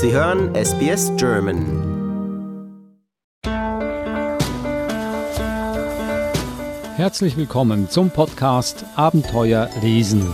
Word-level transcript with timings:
Sie 0.00 0.12
hören 0.12 0.54
SBS 0.54 1.10
German. 1.16 1.58
Herzlich 6.94 7.36
willkommen 7.36 7.90
zum 7.90 8.10
Podcast 8.10 8.84
Abenteuer 8.94 9.68
lesen. 9.82 10.24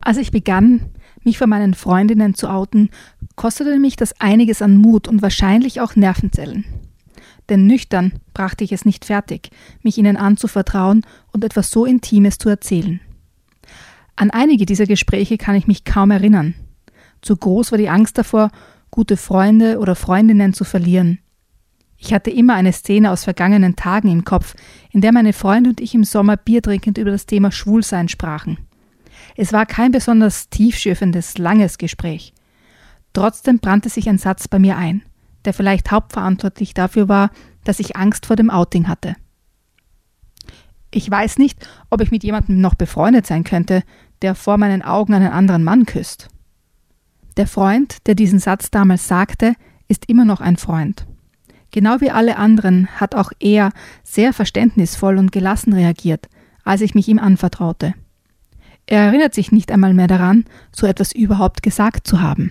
Als 0.00 0.16
ich 0.16 0.30
begann, 0.30 0.94
mich 1.24 1.38
vor 1.38 1.46
meinen 1.46 1.74
Freundinnen 1.74 2.34
zu 2.34 2.48
outen, 2.48 2.90
kostete 3.36 3.78
mich 3.78 3.96
das 3.96 4.20
einiges 4.20 4.62
an 4.62 4.76
Mut 4.76 5.08
und 5.08 5.22
wahrscheinlich 5.22 5.80
auch 5.80 5.96
Nervenzellen. 5.96 6.64
Denn 7.48 7.66
nüchtern 7.66 8.12
brachte 8.32 8.64
ich 8.64 8.72
es 8.72 8.84
nicht 8.84 9.04
fertig, 9.04 9.50
mich 9.82 9.98
ihnen 9.98 10.16
anzuvertrauen 10.16 11.04
und 11.32 11.44
etwas 11.44 11.70
so 11.70 11.84
Intimes 11.84 12.38
zu 12.38 12.48
erzählen. 12.48 13.00
An 14.16 14.30
einige 14.30 14.66
dieser 14.66 14.86
Gespräche 14.86 15.38
kann 15.38 15.56
ich 15.56 15.66
mich 15.66 15.84
kaum 15.84 16.10
erinnern. 16.10 16.54
Zu 17.22 17.36
groß 17.36 17.72
war 17.72 17.78
die 17.78 17.88
Angst 17.88 18.18
davor, 18.18 18.50
gute 18.90 19.16
Freunde 19.16 19.78
oder 19.78 19.94
Freundinnen 19.94 20.52
zu 20.52 20.64
verlieren. 20.64 21.18
Ich 21.96 22.14
hatte 22.14 22.30
immer 22.30 22.54
eine 22.54 22.72
Szene 22.72 23.10
aus 23.10 23.24
vergangenen 23.24 23.76
Tagen 23.76 24.08
im 24.08 24.24
Kopf, 24.24 24.54
in 24.90 25.00
der 25.00 25.12
meine 25.12 25.32
Freunde 25.32 25.70
und 25.70 25.80
ich 25.80 25.94
im 25.94 26.04
Sommer 26.04 26.36
Bier 26.36 26.62
trinkend 26.62 26.98
über 26.98 27.10
das 27.10 27.26
Thema 27.26 27.52
Schwulsein 27.52 28.08
sprachen. 28.08 28.58
Es 29.36 29.52
war 29.52 29.66
kein 29.66 29.92
besonders 29.92 30.48
tiefschürfendes, 30.48 31.38
langes 31.38 31.78
Gespräch. 31.78 32.34
Trotzdem 33.12 33.58
brannte 33.58 33.88
sich 33.88 34.08
ein 34.08 34.18
Satz 34.18 34.48
bei 34.48 34.58
mir 34.58 34.76
ein, 34.76 35.02
der 35.44 35.54
vielleicht 35.54 35.90
hauptverantwortlich 35.90 36.74
dafür 36.74 37.08
war, 37.08 37.30
dass 37.64 37.80
ich 37.80 37.96
Angst 37.96 38.26
vor 38.26 38.36
dem 38.36 38.50
Outing 38.50 38.88
hatte. 38.88 39.16
Ich 40.92 41.08
weiß 41.10 41.38
nicht, 41.38 41.66
ob 41.88 42.00
ich 42.00 42.10
mit 42.10 42.24
jemandem 42.24 42.60
noch 42.60 42.74
befreundet 42.74 43.26
sein 43.26 43.44
könnte, 43.44 43.82
der 44.22 44.34
vor 44.34 44.58
meinen 44.58 44.82
Augen 44.82 45.14
einen 45.14 45.32
anderen 45.32 45.64
Mann 45.64 45.86
küsst. 45.86 46.28
Der 47.36 47.46
Freund, 47.46 48.06
der 48.06 48.14
diesen 48.14 48.38
Satz 48.38 48.70
damals 48.70 49.06
sagte, 49.06 49.54
ist 49.88 50.08
immer 50.08 50.24
noch 50.24 50.40
ein 50.40 50.56
Freund. 50.56 51.06
Genau 51.70 52.00
wie 52.00 52.10
alle 52.10 52.36
anderen 52.36 52.88
hat 53.00 53.14
auch 53.14 53.30
er 53.38 53.70
sehr 54.02 54.32
verständnisvoll 54.32 55.18
und 55.18 55.30
gelassen 55.30 55.72
reagiert, 55.72 56.28
als 56.64 56.80
ich 56.80 56.94
mich 56.94 57.08
ihm 57.08 57.20
anvertraute. 57.20 57.94
Er 58.90 59.02
erinnert 59.02 59.34
sich 59.34 59.52
nicht 59.52 59.70
einmal 59.70 59.94
mehr 59.94 60.08
daran, 60.08 60.46
so 60.72 60.84
etwas 60.84 61.12
überhaupt 61.12 61.62
gesagt 61.62 62.08
zu 62.08 62.20
haben. 62.20 62.50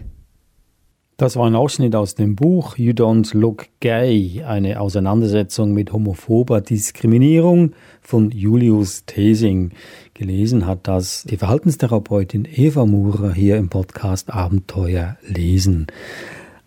Das 1.18 1.36
war 1.36 1.46
ein 1.46 1.56
Ausschnitt 1.56 1.96
aus 1.98 2.16
dem 2.16 2.38
Buch 2.38 2.78
You 2.78 2.94
Don't 2.94 3.38
Look 3.38 3.66
Gay, 3.82 4.42
eine 4.48 4.80
Auseinandersetzung 4.80 5.74
mit 5.74 5.92
homophober 5.92 6.62
Diskriminierung 6.62 7.74
von 8.02 8.32
Julius 8.32 9.04
Thesing. 9.06 9.72
Gelesen 10.14 10.66
hat 10.66 10.88
das 10.88 11.24
die 11.24 11.36
Verhaltenstherapeutin 11.36 12.48
Eva 12.50 12.86
Murer 12.86 13.34
hier 13.34 13.58
im 13.58 13.68
Podcast 13.68 14.34
Abenteuer 14.34 15.18
lesen. 15.28 15.88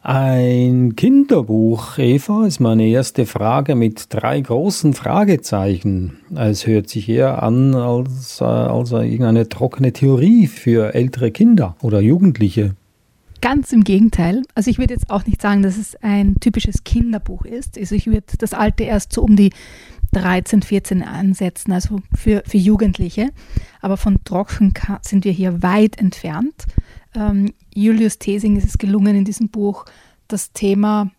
Ein 0.04 0.96
Kinderbuch, 0.96 1.96
Eva, 1.96 2.44
ist 2.44 2.58
meine 2.58 2.88
erste 2.88 3.24
Frage 3.24 3.76
mit 3.76 4.06
drei 4.08 4.40
großen 4.40 4.94
Fragezeichen. 4.94 6.18
Es 6.34 6.66
hört 6.66 6.88
sich 6.88 7.08
eher 7.08 7.40
an 7.40 7.72
als, 7.76 8.40
äh, 8.40 8.44
als 8.44 8.90
irgendeine 8.90 9.48
trockene 9.48 9.92
Theorie 9.92 10.48
für 10.48 10.92
ältere 10.96 11.30
Kinder 11.30 11.76
oder 11.82 12.00
Jugendliche. 12.00 12.74
Ganz 13.42 13.72
im 13.72 13.84
Gegenteil. 13.84 14.42
Also 14.54 14.70
ich 14.70 14.78
würde 14.78 14.94
jetzt 14.94 15.10
auch 15.10 15.26
nicht 15.26 15.42
sagen, 15.42 15.62
dass 15.62 15.76
es 15.76 15.94
ein 15.96 16.36
typisches 16.40 16.84
Kinderbuch 16.84 17.44
ist. 17.44 17.76
Also 17.76 17.94
ich 17.94 18.06
würde 18.06 18.22
das 18.38 18.54
alte 18.54 18.84
erst 18.84 19.12
so 19.12 19.22
um 19.22 19.36
die 19.36 19.50
13, 20.12 20.62
14 20.62 21.02
ansetzen, 21.02 21.72
also 21.72 22.00
für, 22.14 22.42
für 22.46 22.56
Jugendliche. 22.56 23.30
Aber 23.82 23.98
von 23.98 24.24
trocken 24.24 24.72
sind 25.02 25.24
wir 25.26 25.32
hier 25.32 25.62
weit 25.62 25.98
entfernt 25.98 26.66
ähm, 27.14 27.52
Julius 27.74 28.18
Thesing 28.18 28.56
ist 28.56 28.66
es 28.66 28.78
gelungen, 28.78 29.16
in 29.16 29.24
diesem 29.24 29.48
Buch 29.48 29.84
das 30.28 30.52
Thema 30.52 31.10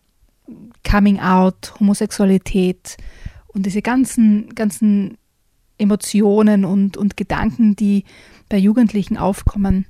Coming 0.88 1.20
Out, 1.20 1.74
Homosexualität 1.80 2.96
und 3.48 3.66
diese 3.66 3.82
ganzen, 3.82 4.54
ganzen 4.54 5.16
Emotionen 5.78 6.64
und, 6.64 6.96
und 6.96 7.16
Gedanken, 7.16 7.76
die 7.76 8.04
bei 8.48 8.58
Jugendlichen 8.58 9.16
aufkommen, 9.16 9.86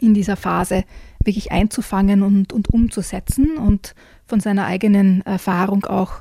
in 0.00 0.14
dieser 0.14 0.36
Phase 0.36 0.84
wirklich 1.24 1.52
einzufangen 1.52 2.22
und, 2.22 2.52
und 2.52 2.68
umzusetzen 2.70 3.56
und 3.56 3.94
von 4.26 4.40
seiner 4.40 4.66
eigenen 4.66 5.22
Erfahrung 5.22 5.84
auch 5.84 6.20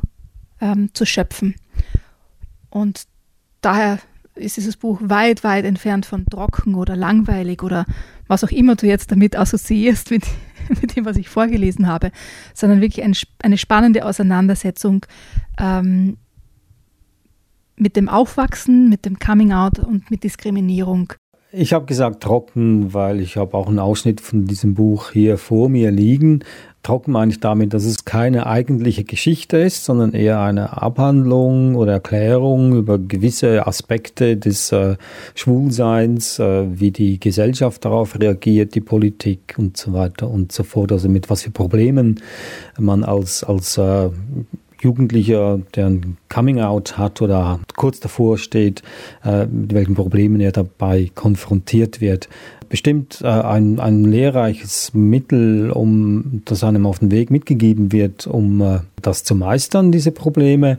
ähm, 0.61 0.89
zu 0.93 1.05
schöpfen. 1.05 1.55
Und 2.69 3.03
daher 3.61 3.99
ist 4.35 4.57
dieses 4.57 4.77
Buch 4.77 4.99
weit, 5.03 5.43
weit 5.43 5.65
entfernt 5.65 6.05
von 6.05 6.25
trocken 6.25 6.75
oder 6.75 6.95
langweilig 6.95 7.63
oder 7.63 7.85
was 8.27 8.43
auch 8.43 8.51
immer 8.51 8.75
du 8.75 8.87
jetzt 8.87 9.11
damit 9.11 9.35
assoziierst 9.35 10.11
mit, 10.11 10.23
mit 10.81 10.95
dem, 10.95 11.05
was 11.05 11.17
ich 11.17 11.29
vorgelesen 11.29 11.87
habe, 11.87 12.11
sondern 12.53 12.81
wirklich 12.81 13.03
ein, 13.03 13.15
eine 13.41 13.57
spannende 13.57 14.05
Auseinandersetzung 14.05 15.05
ähm, 15.59 16.17
mit 17.75 17.95
dem 17.95 18.09
Aufwachsen, 18.09 18.89
mit 18.89 19.05
dem 19.05 19.19
Coming 19.19 19.53
Out 19.53 19.79
und 19.79 20.11
mit 20.11 20.23
Diskriminierung. 20.23 21.13
Ich 21.51 21.73
habe 21.73 21.87
gesagt 21.87 22.21
trocken, 22.21 22.93
weil 22.93 23.19
ich 23.19 23.35
habe 23.35 23.57
auch 23.57 23.67
einen 23.67 23.79
Ausschnitt 23.79 24.21
von 24.21 24.45
diesem 24.45 24.75
Buch 24.75 25.09
hier 25.09 25.39
vor 25.39 25.67
mir 25.67 25.89
liegen. 25.89 26.43
Trocken 26.83 27.11
meine 27.11 27.31
ich 27.31 27.39
damit, 27.39 27.73
dass 27.73 27.85
es 27.85 28.05
keine 28.05 28.45
eigentliche 28.45 29.03
Geschichte 29.03 29.57
ist, 29.57 29.83
sondern 29.83 30.13
eher 30.13 30.41
eine 30.41 30.79
Abhandlung 30.79 31.73
oder 31.73 31.93
Erklärung 31.93 32.75
über 32.75 32.99
gewisse 32.99 33.65
Aspekte 33.65 34.37
des 34.37 34.71
äh, 34.71 34.95
Schwulseins, 35.33 36.37
äh, 36.37 36.67
wie 36.79 36.91
die 36.91 37.19
Gesellschaft 37.19 37.83
darauf 37.83 38.19
reagiert, 38.19 38.75
die 38.75 38.81
Politik 38.81 39.55
und 39.57 39.75
so 39.75 39.91
weiter 39.91 40.29
und 40.29 40.51
so 40.51 40.61
fort. 40.61 40.91
Also 40.91 41.09
mit 41.09 41.31
was 41.31 41.41
für 41.41 41.51
Problemen 41.51 42.21
man 42.77 43.03
als, 43.03 43.43
als 43.43 43.75
äh, 43.79 44.09
Jugendlicher, 44.81 45.59
der 45.75 45.87
ein 45.87 46.17
Coming-out 46.29 46.97
hat 46.97 47.21
oder 47.21 47.59
kurz 47.75 47.99
davor 47.99 48.37
steht, 48.37 48.81
äh, 49.23 49.45
mit 49.45 49.73
welchen 49.73 49.95
Problemen 49.95 50.39
er 50.39 50.51
dabei 50.51 51.11
konfrontiert 51.13 52.01
wird. 52.01 52.29
Bestimmt 52.69 53.21
äh, 53.23 53.27
ein, 53.27 53.79
ein 53.79 54.05
lehrreiches 54.05 54.93
Mittel, 54.93 55.71
um 55.71 56.41
das 56.45 56.63
einem 56.63 56.85
auf 56.85 56.99
den 56.99 57.11
Weg 57.11 57.31
mitgegeben 57.31 57.91
wird, 57.91 58.27
um 58.27 58.61
äh, 58.61 58.79
das 59.01 59.23
zu 59.23 59.35
meistern, 59.35 59.91
diese 59.91 60.11
Probleme. 60.11 60.77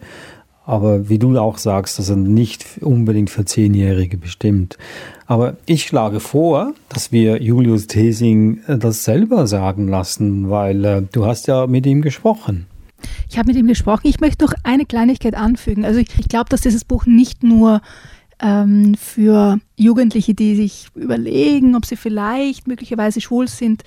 Aber 0.65 1.09
wie 1.09 1.19
du 1.19 1.37
auch 1.37 1.59
sagst, 1.59 1.99
also 1.99 2.15
nicht 2.15 2.65
unbedingt 2.81 3.29
für 3.29 3.45
Zehnjährige 3.45 4.17
bestimmt. 4.17 4.79
Aber 5.27 5.57
ich 5.67 5.85
schlage 5.85 6.21
vor, 6.21 6.75
dass 6.89 7.11
wir 7.11 7.43
Julius 7.43 7.89
Thesing 7.89 8.61
das 8.69 9.03
selber 9.03 9.49
sagen 9.49 9.89
lassen, 9.89 10.49
weil 10.49 10.85
äh, 10.85 11.03
du 11.11 11.27
hast 11.27 11.49
ja 11.49 11.67
mit 11.67 11.87
ihm 11.87 12.03
gesprochen. 12.03 12.67
Ich 13.29 13.39
habe 13.39 13.49
mit 13.49 13.57
ihm 13.57 13.67
gesprochen. 13.67 14.07
Ich 14.07 14.21
möchte 14.21 14.45
noch 14.45 14.53
eine 14.65 14.87
Kleinigkeit 14.87 15.35
anfügen. 15.35 15.85
Also 15.85 16.01
ich, 16.01 16.09
ich 16.19 16.29
glaube, 16.29 16.49
dass 16.49 16.61
dieses 16.61 16.85
Buch 16.85 17.07
nicht 17.07 17.43
nur 17.43 17.81
ähm, 18.41 18.95
für 18.95 19.59
Jugendliche, 19.77 20.35
die 20.35 20.57
sich 20.57 20.89
überlegen, 20.95 21.77
ob 21.77 21.87
sie 21.87 21.97
vielleicht 21.97 22.67
möglicherweise 22.67 23.21
schwul 23.21 23.49
sind, 23.49 23.83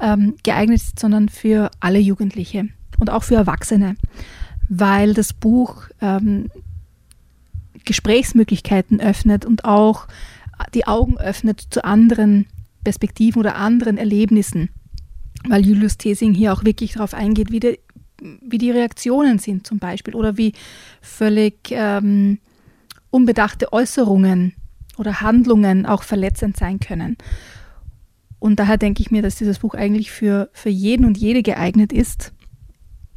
ähm, 0.00 0.34
geeignet 0.42 0.78
ist, 0.78 0.98
sondern 0.98 1.28
für 1.28 1.70
alle 1.80 1.98
Jugendliche 1.98 2.68
und 2.98 3.10
auch 3.10 3.22
für 3.22 3.34
Erwachsene, 3.34 3.96
weil 4.68 5.14
das 5.14 5.32
Buch 5.32 5.84
ähm, 6.00 6.50
Gesprächsmöglichkeiten 7.84 9.00
öffnet 9.00 9.44
und 9.44 9.64
auch 9.64 10.06
die 10.74 10.86
Augen 10.86 11.18
öffnet 11.18 11.62
zu 11.70 11.84
anderen 11.84 12.46
Perspektiven 12.84 13.40
oder 13.40 13.56
anderen 13.56 13.98
Erlebnissen, 13.98 14.70
weil 15.48 15.66
Julius 15.66 15.98
Thesing 15.98 16.34
hier 16.34 16.52
auch 16.52 16.64
wirklich 16.64 16.92
darauf 16.92 17.14
eingeht, 17.14 17.50
wie, 17.50 17.60
der, 17.60 17.76
wie 18.42 18.58
die 18.58 18.70
Reaktionen 18.70 19.38
sind 19.38 19.66
zum 19.66 19.78
Beispiel 19.78 20.14
oder 20.14 20.36
wie 20.36 20.52
völlig 21.00 21.70
ähm, 21.70 22.38
unbedachte 23.10 23.72
Äußerungen 23.72 24.54
oder 24.98 25.20
Handlungen 25.20 25.86
auch 25.86 26.02
verletzend 26.02 26.56
sein 26.56 26.78
können. 26.80 27.16
Und 28.38 28.56
daher 28.58 28.78
denke 28.78 29.02
ich 29.02 29.10
mir, 29.10 29.22
dass 29.22 29.36
dieses 29.36 29.58
Buch 29.58 29.74
eigentlich 29.74 30.10
für, 30.10 30.50
für 30.52 30.70
jeden 30.70 31.04
und 31.04 31.18
jede 31.18 31.42
geeignet 31.42 31.92
ist, 31.92 32.32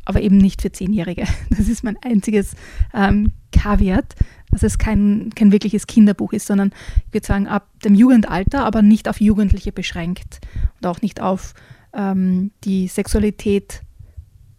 aber 0.06 0.22
eben 0.22 0.38
nicht 0.38 0.62
für 0.62 0.72
Zehnjährige. 0.72 1.26
Das 1.50 1.70
ist 1.70 1.84
mein 1.84 1.98
einziges 2.04 2.56
ähm, 2.94 3.32
Kaviat, 3.52 4.16
dass 4.52 4.64
es 4.64 4.78
kein, 4.78 5.32
kein 5.36 5.52
wirkliches 5.52 5.88
Kinderbuch 5.88 6.34
ist, 6.34 6.48
sondern 6.48 6.72
ich 7.08 7.14
würde 7.14 7.26
sagen, 7.26 7.48
ab 7.48 7.70
dem 7.84 7.96
Jugendalter, 7.96 8.66
aber 8.66 8.82
nicht 8.82 9.08
auf 9.08 9.22
Jugendliche 9.22 9.72
beschränkt 9.72 10.42
und 10.82 10.88
auch 10.88 11.02
nicht 11.02 11.22
auf 11.22 11.54
ähm, 11.94 12.52
die 12.64 12.88
Sexualität 12.88 13.82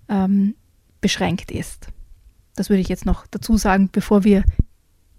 ähm, 0.09 0.55
beschränkt 1.01 1.51
ist. 1.51 1.89
Das 2.57 2.71
würde 2.71 2.81
ich 2.81 2.89
jetzt 2.89 3.07
noch 3.07 3.27
dazu 3.27 3.57
sagen, 3.57 3.89
bevor 3.91 4.25
wir 4.25 4.45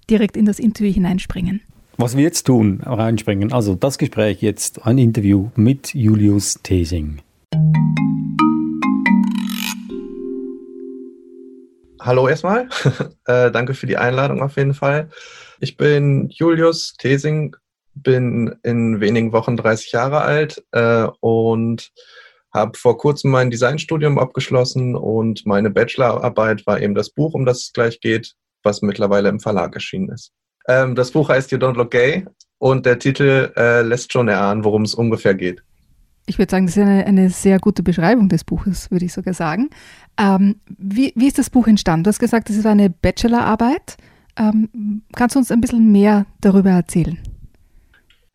direkt 0.10 0.38
in 0.38 0.46
das 0.46 0.60
Interview 0.60 0.94
hineinspringen. 0.94 1.62
Was 1.98 2.16
wir 2.16 2.24
jetzt 2.24 2.44
tun, 2.44 2.82
reinspringen, 2.84 3.54
also 3.54 3.76
das 3.76 3.98
Gespräch 3.98 4.42
jetzt, 4.42 4.86
ein 4.86 4.98
Interview 4.98 5.50
mit 5.56 5.94
Julius 5.94 6.60
Thesing. 6.62 7.22
hallo 12.06 12.28
erstmal. 12.28 12.70
äh, 13.26 13.52
danke 13.52 13.74
für 13.74 13.88
die 13.88 13.98
Einladung 13.98 14.42
auf 14.42 14.56
jeden 14.58 14.74
Fall. 14.74 15.10
Ich 15.60 15.76
bin 15.76 16.30
Julius 16.30 16.94
Thesing, 16.98 17.56
bin 17.96 18.56
in 18.64 19.00
wenigen 19.00 19.34
Wochen 19.34 19.58
30 19.58 19.92
Jahre 19.92 20.22
alt 20.22 20.64
äh, 20.72 21.08
und 21.20 21.92
habe 22.56 22.78
vor 22.78 22.98
kurzem 22.98 23.32
mein 23.32 23.52
Designstudium 23.52 24.18
abgeschlossen 24.18 24.96
und 24.96 25.46
meine 25.46 25.70
Bachelorarbeit 25.70 26.66
war 26.66 26.82
eben 26.82 26.96
das 26.96 27.10
Buch, 27.10 27.34
um 27.34 27.46
das 27.46 27.64
es 27.64 27.74
gleich 27.74 28.00
geht, 28.00 28.34
was 28.64 28.82
mittlerweile 28.82 29.30
im 29.30 29.40
Verlag 29.40 29.76
erschienen 29.76 30.10
ist. 30.10 30.32
Ähm, 30.68 30.96
das 30.96 31.12
Buch 31.12 31.30
heißt 31.30 31.52
You 31.52 31.58
Don't 31.58 31.76
Look 31.76 31.92
Gay 31.92 32.26
und 32.58 32.86
der 32.86 32.98
Titel 32.98 33.52
äh, 33.56 33.82
lässt 33.82 34.14
schon 34.14 34.28
erahnen, 34.28 34.64
worum 34.64 34.84
es 34.84 34.96
ungefähr 34.96 35.36
geht. 35.36 35.62
Ich 36.28 36.40
würde 36.40 36.50
sagen, 36.50 36.66
das 36.66 36.76
ist 36.76 36.82
eine, 36.82 37.06
eine, 37.06 37.30
sehr 37.30 37.60
gute 37.60 37.84
Beschreibung 37.84 38.30
des 38.30 38.44
Buches, 38.44 38.90
würde 38.90 39.06
ich 39.06 39.14
sogar 39.14 39.36
sagen. 39.36 39.70
Ähm, 40.18 40.56
wie, 40.78 41.14
wie, 41.16 41.28
ist 41.28 41.38
das 41.38 41.52
Buch 41.52 41.68
entstanden? 41.68 42.06
Du 42.06 42.08
hast 42.08 42.18
gesagt, 42.18 42.50
es 42.50 42.56
ist 42.58 42.66
eine 42.66 42.90
Bachelorarbeit. 42.90 43.98
Ähm, 44.38 45.04
kannst 45.14 45.36
du 45.36 45.40
uns 45.40 45.52
ein 45.52 45.62
bisschen 45.62 45.92
mehr 45.92 46.26
darüber 46.42 46.72
erzählen? 46.72 47.20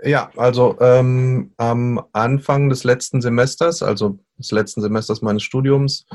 Ja, 0.02 0.30
also 0.36 0.78
ähm, 0.80 1.52
am 1.58 2.02
Anfang 2.12 2.70
des 2.70 2.84
letzten 2.84 3.20
Semesters, 3.20 3.82
also 3.82 4.18
des 4.38 4.50
letzten 4.50 4.80
Semesters 4.80 5.20
meines 5.20 5.42
Studiums, 5.42 6.06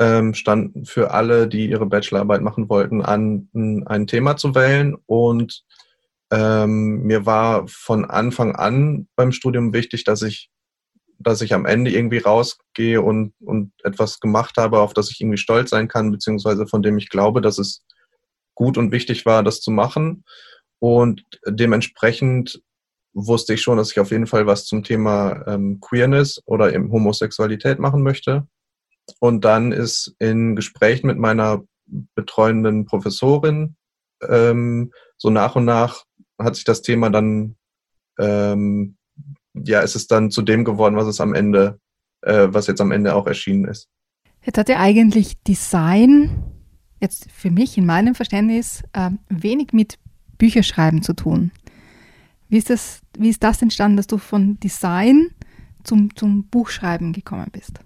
ähm, 0.00 0.34
stand 0.34 0.88
für 0.88 1.12
alle, 1.12 1.46
die 1.46 1.68
ihre 1.68 1.86
Bachelorarbeit 1.86 2.40
machen 2.40 2.68
wollten, 2.68 3.02
an, 3.02 3.48
ein 3.86 4.06
Thema 4.06 4.36
zu 4.36 4.54
wählen. 4.54 4.96
Und 5.06 5.64
ähm, 6.32 7.02
mir 7.02 7.26
war 7.26 7.68
von 7.68 8.04
Anfang 8.04 8.56
an 8.56 9.08
beim 9.14 9.30
Studium 9.30 9.72
wichtig, 9.72 10.04
dass 10.04 10.22
ich, 10.22 10.50
dass 11.18 11.42
ich 11.42 11.54
am 11.54 11.66
Ende 11.66 11.92
irgendwie 11.92 12.18
rausgehe 12.18 13.00
und, 13.00 13.34
und 13.40 13.72
etwas 13.84 14.18
gemacht 14.18 14.56
habe, 14.56 14.80
auf 14.80 14.94
das 14.94 15.10
ich 15.10 15.20
irgendwie 15.20 15.38
stolz 15.38 15.70
sein 15.70 15.86
kann, 15.86 16.10
beziehungsweise 16.10 16.66
von 16.66 16.82
dem 16.82 16.98
ich 16.98 17.10
glaube, 17.10 17.40
dass 17.40 17.58
es 17.58 17.84
gut 18.54 18.76
und 18.76 18.90
wichtig 18.90 19.26
war, 19.26 19.42
das 19.42 19.60
zu 19.60 19.70
machen. 19.70 20.24
Und 20.78 21.24
dementsprechend 21.46 22.62
wusste 23.12 23.54
ich 23.54 23.62
schon, 23.62 23.76
dass 23.76 23.90
ich 23.90 24.00
auf 24.00 24.10
jeden 24.10 24.26
Fall 24.26 24.46
was 24.46 24.66
zum 24.66 24.82
Thema 24.82 25.44
ähm, 25.46 25.80
Queerness 25.80 26.40
oder 26.46 26.72
eben 26.72 26.92
Homosexualität 26.92 27.78
machen 27.78 28.02
möchte. 28.02 28.46
Und 29.18 29.44
dann 29.44 29.72
ist 29.72 30.14
in 30.18 30.54
Gesprächen 30.54 31.08
mit 31.08 31.18
meiner 31.18 31.62
betreuenden 32.14 32.86
Professorin 32.86 33.76
ähm, 34.28 34.92
so 35.16 35.30
nach 35.30 35.56
und 35.56 35.64
nach 35.64 36.04
hat 36.38 36.54
sich 36.54 36.64
das 36.64 36.82
Thema 36.82 37.10
dann, 37.10 37.56
ähm, 38.18 38.96
ja, 39.54 39.80
ist 39.80 39.96
es 39.96 40.06
dann 40.06 40.30
zu 40.30 40.42
dem 40.42 40.64
geworden, 40.64 40.96
was 40.96 41.06
es 41.06 41.20
am 41.20 41.34
Ende, 41.34 41.78
äh, 42.22 42.48
was 42.50 42.66
jetzt 42.66 42.80
am 42.80 42.92
Ende 42.92 43.14
auch 43.14 43.26
erschienen 43.26 43.66
ist. 43.66 43.88
Jetzt 44.42 44.56
hat 44.56 44.68
ja 44.68 44.78
eigentlich 44.78 45.42
Design, 45.42 46.44
jetzt 47.00 47.30
für 47.30 47.50
mich 47.50 47.76
in 47.76 47.84
meinem 47.84 48.14
Verständnis, 48.14 48.82
äh, 48.92 49.10
wenig 49.28 49.72
mit 49.72 49.98
Bücherschreiben 50.38 51.02
zu 51.02 51.14
tun. 51.14 51.50
Wie 52.50 52.58
ist 52.58 52.68
das, 52.68 53.00
wie 53.16 53.28
ist 53.28 53.44
das 53.44 53.62
entstanden, 53.62 53.96
dass 53.96 54.08
du 54.08 54.18
von 54.18 54.58
Design 54.58 55.30
zum, 55.84 56.14
zum 56.16 56.48
Buchschreiben 56.48 57.12
gekommen 57.12 57.46
bist? 57.52 57.78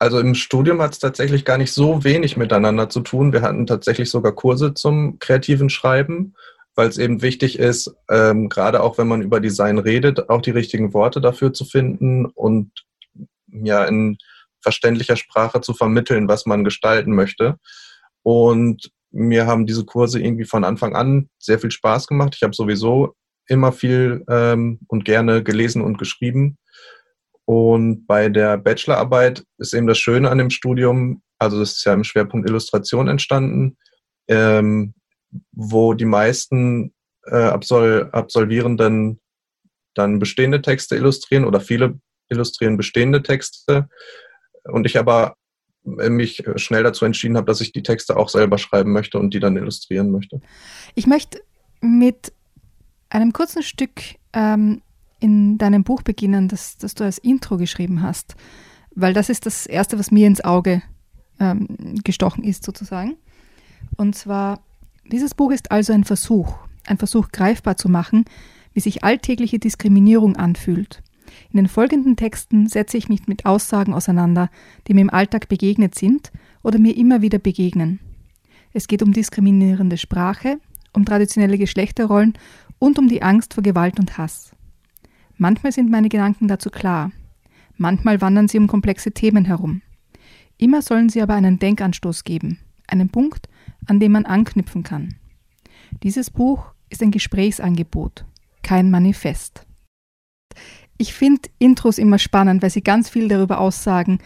Also 0.00 0.18
im 0.18 0.34
Studium 0.34 0.82
hat 0.82 0.92
es 0.92 0.98
tatsächlich 0.98 1.44
gar 1.44 1.56
nicht 1.56 1.72
so 1.72 2.02
wenig 2.02 2.36
miteinander 2.36 2.88
zu 2.88 3.00
tun. 3.00 3.32
Wir 3.32 3.42
hatten 3.42 3.66
tatsächlich 3.66 4.10
sogar 4.10 4.32
Kurse 4.32 4.74
zum 4.74 5.20
kreativen 5.20 5.70
Schreiben, 5.70 6.34
weil 6.74 6.88
es 6.88 6.98
eben 6.98 7.22
wichtig 7.22 7.58
ist, 7.58 7.94
ähm, 8.10 8.48
gerade 8.48 8.82
auch 8.82 8.98
wenn 8.98 9.08
man 9.08 9.22
über 9.22 9.40
Design 9.40 9.78
redet, 9.78 10.30
auch 10.30 10.42
die 10.42 10.50
richtigen 10.50 10.92
Worte 10.92 11.20
dafür 11.20 11.52
zu 11.52 11.64
finden 11.64 12.26
und 12.26 12.70
ja 13.46 13.84
in 13.84 14.18
verständlicher 14.60 15.16
Sprache 15.16 15.60
zu 15.60 15.74
vermitteln, 15.74 16.28
was 16.28 16.44
man 16.44 16.64
gestalten 16.64 17.14
möchte. 17.14 17.58
Und 18.22 18.90
mir 19.10 19.46
haben 19.46 19.66
diese 19.66 19.84
Kurse 19.84 20.20
irgendwie 20.20 20.44
von 20.44 20.64
Anfang 20.64 20.94
an 20.94 21.28
sehr 21.38 21.58
viel 21.58 21.70
Spaß 21.70 22.08
gemacht. 22.08 22.34
Ich 22.36 22.42
habe 22.42 22.54
sowieso 22.54 23.14
immer 23.48 23.72
viel 23.72 24.24
ähm, 24.28 24.80
und 24.88 25.04
gerne 25.04 25.42
gelesen 25.42 25.82
und 25.82 25.98
geschrieben. 25.98 26.58
Und 27.44 28.06
bei 28.06 28.28
der 28.28 28.58
Bachelorarbeit 28.58 29.42
ist 29.58 29.74
eben 29.74 29.86
das 29.86 29.98
Schöne 29.98 30.30
an 30.30 30.38
dem 30.38 30.50
Studium, 30.50 31.22
also 31.38 31.58
das 31.58 31.72
ist 31.72 31.84
ja 31.84 31.94
im 31.94 32.04
Schwerpunkt 32.04 32.48
Illustration 32.48 33.08
entstanden, 33.08 33.78
ähm, 34.28 34.94
wo 35.52 35.94
die 35.94 36.04
meisten 36.04 36.92
äh, 37.24 37.36
Absol 37.36 38.10
Absolvierenden 38.12 39.20
dann 39.94 40.18
bestehende 40.18 40.62
Texte 40.62 40.96
illustrieren 40.96 41.44
oder 41.44 41.60
viele 41.60 41.98
illustrieren 42.28 42.76
bestehende 42.76 43.22
Texte. 43.22 43.88
Und 44.64 44.86
ich 44.86 44.98
aber 44.98 45.34
mich 45.82 46.42
schnell 46.56 46.82
dazu 46.82 47.04
entschieden 47.04 47.36
habe, 47.36 47.46
dass 47.46 47.60
ich 47.60 47.72
die 47.72 47.82
Texte 47.82 48.16
auch 48.16 48.28
selber 48.28 48.58
schreiben 48.58 48.92
möchte 48.92 49.18
und 49.18 49.32
die 49.32 49.40
dann 49.40 49.56
illustrieren 49.56 50.10
möchte. 50.10 50.40
Ich 50.94 51.06
möchte 51.06 51.40
mit 51.80 52.32
einem 53.10 53.32
kurzen 53.32 53.62
Stück 53.62 54.00
ähm, 54.32 54.82
in 55.20 55.58
deinem 55.58 55.84
Buch 55.84 56.02
beginnen, 56.02 56.48
das, 56.48 56.78
das 56.78 56.94
du 56.94 57.04
als 57.04 57.18
Intro 57.18 57.56
geschrieben 57.56 58.02
hast, 58.02 58.36
weil 58.94 59.12
das 59.12 59.28
ist 59.28 59.46
das 59.46 59.66
Erste, 59.66 59.98
was 59.98 60.10
mir 60.10 60.26
ins 60.26 60.44
Auge 60.44 60.82
ähm, 61.40 61.68
gestochen 62.04 62.44
ist, 62.44 62.64
sozusagen. 62.64 63.16
Und 63.96 64.14
zwar, 64.14 64.60
dieses 65.10 65.34
Buch 65.34 65.50
ist 65.50 65.70
also 65.70 65.92
ein 65.92 66.04
Versuch, 66.04 66.56
ein 66.86 66.98
Versuch 66.98 67.28
greifbar 67.32 67.76
zu 67.76 67.88
machen, 67.88 68.24
wie 68.72 68.80
sich 68.80 69.04
alltägliche 69.04 69.58
Diskriminierung 69.58 70.36
anfühlt. 70.36 71.02
In 71.50 71.58
den 71.58 71.68
folgenden 71.68 72.16
Texten 72.16 72.68
setze 72.68 72.96
ich 72.96 73.08
mich 73.08 73.26
mit 73.26 73.44
Aussagen 73.46 73.92
auseinander, 73.94 74.50
die 74.86 74.94
mir 74.94 75.02
im 75.02 75.10
Alltag 75.10 75.48
begegnet 75.48 75.94
sind 75.94 76.32
oder 76.62 76.78
mir 76.78 76.96
immer 76.96 77.22
wieder 77.22 77.38
begegnen. 77.38 78.00
Es 78.72 78.86
geht 78.86 79.02
um 79.02 79.12
diskriminierende 79.12 79.96
Sprache, 79.96 80.60
um 80.92 81.04
traditionelle 81.04 81.58
Geschlechterrollen 81.58 82.34
und 82.78 82.98
um 82.98 83.08
die 83.08 83.22
Angst 83.22 83.54
vor 83.54 83.62
Gewalt 83.62 83.98
und 83.98 84.18
Hass. 84.18 84.52
Manchmal 85.36 85.72
sind 85.72 85.90
meine 85.90 86.08
Gedanken 86.08 86.48
dazu 86.48 86.70
klar, 86.70 87.12
manchmal 87.76 88.20
wandern 88.20 88.48
sie 88.48 88.58
um 88.58 88.66
komplexe 88.66 89.12
Themen 89.12 89.44
herum. 89.44 89.82
Immer 90.56 90.82
sollen 90.82 91.08
sie 91.08 91.22
aber 91.22 91.34
einen 91.34 91.58
Denkanstoß 91.58 92.24
geben, 92.24 92.58
einen 92.88 93.08
Punkt, 93.08 93.48
an 93.86 94.00
dem 94.00 94.12
man 94.12 94.26
anknüpfen 94.26 94.82
kann. 94.82 95.14
Dieses 96.02 96.30
Buch 96.30 96.72
ist 96.90 97.02
ein 97.02 97.12
Gesprächsangebot, 97.12 98.24
kein 98.62 98.90
Manifest. 98.90 99.64
Ich 100.96 101.14
finde 101.14 101.48
Intros 101.58 101.98
immer 101.98 102.18
spannend, 102.18 102.62
weil 102.62 102.70
sie 102.70 102.82
ganz 102.82 103.08
viel 103.08 103.28
darüber 103.28 103.60
aussagen, 103.60 104.18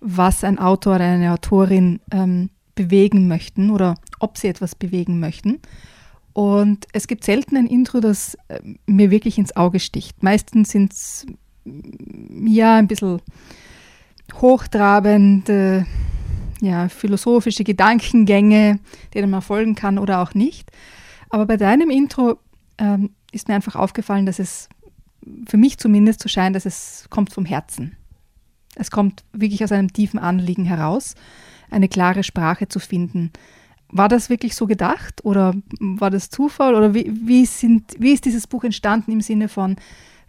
was 0.00 0.44
ein 0.44 0.58
Autor 0.58 0.94
oder 0.94 1.04
eine 1.04 1.32
Autorin 1.32 2.00
ähm, 2.12 2.50
bewegen 2.76 3.28
möchten 3.28 3.70
oder 3.70 3.96
ob 4.20 4.38
sie 4.38 4.48
etwas 4.48 4.74
bewegen 4.74 5.18
möchten. 5.18 5.60
Und 6.40 6.86
es 6.94 7.06
gibt 7.06 7.24
selten 7.24 7.58
ein 7.58 7.66
Intro, 7.66 8.00
das 8.00 8.34
äh, 8.48 8.60
mir 8.86 9.10
wirklich 9.10 9.36
ins 9.36 9.56
Auge 9.56 9.78
sticht. 9.78 10.22
Meistens 10.22 10.70
sind 10.70 10.90
es 10.94 11.26
mm, 11.66 12.46
ja 12.46 12.76
ein 12.76 12.86
bisschen 12.88 13.20
hochtrabende, 14.32 15.84
ja, 16.62 16.88
philosophische 16.88 17.62
Gedankengänge, 17.62 18.80
denen 19.12 19.30
man 19.30 19.42
folgen 19.42 19.74
kann 19.74 19.98
oder 19.98 20.22
auch 20.22 20.32
nicht. 20.32 20.70
Aber 21.28 21.44
bei 21.44 21.58
deinem 21.58 21.90
Intro 21.90 22.38
ähm, 22.78 23.10
ist 23.32 23.48
mir 23.48 23.54
einfach 23.54 23.76
aufgefallen, 23.76 24.24
dass 24.24 24.38
es 24.38 24.70
für 25.46 25.58
mich 25.58 25.76
zumindest 25.76 26.22
so 26.22 26.30
scheint, 26.30 26.56
dass 26.56 26.64
es 26.64 27.06
kommt 27.10 27.34
vom 27.34 27.44
Herzen. 27.44 27.98
Es 28.76 28.90
kommt 28.90 29.24
wirklich 29.34 29.62
aus 29.62 29.72
einem 29.72 29.92
tiefen 29.92 30.18
Anliegen 30.18 30.64
heraus, 30.64 31.16
eine 31.70 31.88
klare 31.88 32.24
Sprache 32.24 32.66
zu 32.66 32.78
finden, 32.78 33.30
war 33.92 34.08
das 34.08 34.30
wirklich 34.30 34.54
so 34.54 34.66
gedacht 34.66 35.24
oder 35.24 35.54
war 35.80 36.10
das 36.10 36.30
Zufall 36.30 36.74
oder 36.74 36.94
wie, 36.94 37.12
wie, 37.24 37.46
sind, 37.46 37.94
wie 37.98 38.12
ist 38.12 38.24
dieses 38.24 38.46
Buch 38.46 38.64
entstanden 38.64 39.12
im 39.12 39.20
Sinne 39.20 39.48
von, 39.48 39.76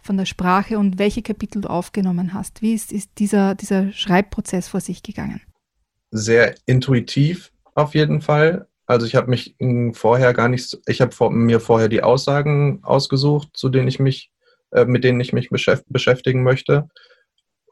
von 0.00 0.16
der 0.16 0.26
Sprache 0.26 0.78
und 0.78 0.98
welche 0.98 1.22
Kapitel 1.22 1.62
du 1.62 1.68
aufgenommen 1.68 2.34
hast? 2.34 2.62
Wie 2.62 2.74
ist, 2.74 2.92
ist 2.92 3.10
dieser, 3.18 3.54
dieser 3.54 3.92
Schreibprozess 3.92 4.68
vor 4.68 4.80
sich 4.80 5.02
gegangen? 5.02 5.40
Sehr 6.10 6.54
intuitiv 6.66 7.52
auf 7.74 7.94
jeden 7.94 8.20
Fall. 8.20 8.66
Also 8.86 9.06
ich 9.06 9.14
habe 9.14 9.30
mich 9.30 9.56
vorher 9.92 10.34
gar 10.34 10.48
nicht, 10.48 10.78
ich 10.86 11.00
habe 11.00 11.30
mir 11.30 11.60
vorher 11.60 11.88
die 11.88 12.02
Aussagen 12.02 12.80
ausgesucht, 12.82 13.48
zu 13.54 13.68
denen 13.68 13.88
ich 13.88 13.98
mich, 13.98 14.30
äh, 14.72 14.84
mit 14.84 15.04
denen 15.04 15.20
ich 15.20 15.32
mich 15.32 15.50
beschäftigen 15.50 16.42
möchte. 16.42 16.88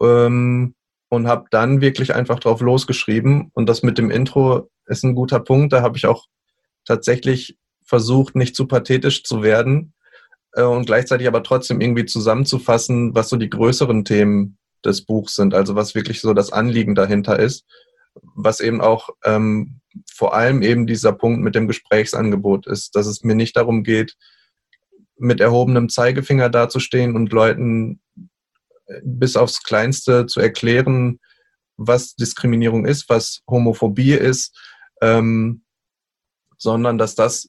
Ähm, 0.01 0.75
und 1.11 1.27
habe 1.27 1.47
dann 1.51 1.81
wirklich 1.81 2.15
einfach 2.15 2.39
drauf 2.39 2.61
losgeschrieben. 2.61 3.51
Und 3.53 3.69
das 3.69 3.83
mit 3.83 3.99
dem 3.99 4.11
Intro 4.11 4.71
ist 4.91 5.05
ein 5.05 5.15
guter 5.15 5.41
Punkt. 5.41 5.73
Da 5.73 5.83
habe 5.83 5.97
ich 5.97 6.07
auch 6.07 6.27
tatsächlich 6.85 7.59
versucht, 7.85 8.37
nicht 8.37 8.55
zu 8.55 8.67
pathetisch 8.67 9.25
zu 9.25 9.43
werden 9.43 9.95
äh, 10.53 10.63
und 10.63 10.87
gleichzeitig 10.87 11.27
aber 11.27 11.43
trotzdem 11.43 11.81
irgendwie 11.81 12.07
zusammenzufassen, 12.07 13.15
was 13.15 13.29
so 13.29 13.37
die 13.37 13.51
größeren 13.51 14.05
Themen 14.05 14.59
des 14.85 15.05
Buchs 15.05 15.35
sind, 15.35 15.55
also 15.55 15.75
was 15.75 15.95
wirklich 15.95 16.21
so 16.21 16.33
das 16.33 16.53
Anliegen 16.53 16.95
dahinter 16.95 17.39
ist, 17.39 17.65
was 18.23 18.61
eben 18.61 18.81
auch 18.81 19.11
ähm, 19.25 19.81
vor 20.11 20.35
allem 20.35 20.63
eben 20.63 20.87
dieser 20.87 21.13
Punkt 21.13 21.41
mit 21.43 21.55
dem 21.55 21.69
Gesprächsangebot 21.69 22.67
ist, 22.67 22.95
dass 22.97 23.07
es 23.07 23.23
mir 23.23 23.35
nicht 23.35 23.57
darum 23.57 23.83
geht, 23.83 24.17
mit 25.17 25.41
erhobenem 25.41 25.91
Zeigefinger 25.91 26.49
dazustehen 26.49 27.15
und 27.15 27.33
Leuten 27.33 28.01
bis 29.03 29.37
aufs 29.37 29.63
Kleinste 29.63 30.27
zu 30.27 30.41
erklären, 30.41 31.21
was 31.77 32.15
Diskriminierung 32.15 32.87
ist, 32.87 33.09
was 33.09 33.43
Homophobie 33.49 34.13
ist, 34.13 34.57
ähm, 35.01 35.63
sondern 36.59 36.99
dass 36.99 37.15
das, 37.15 37.49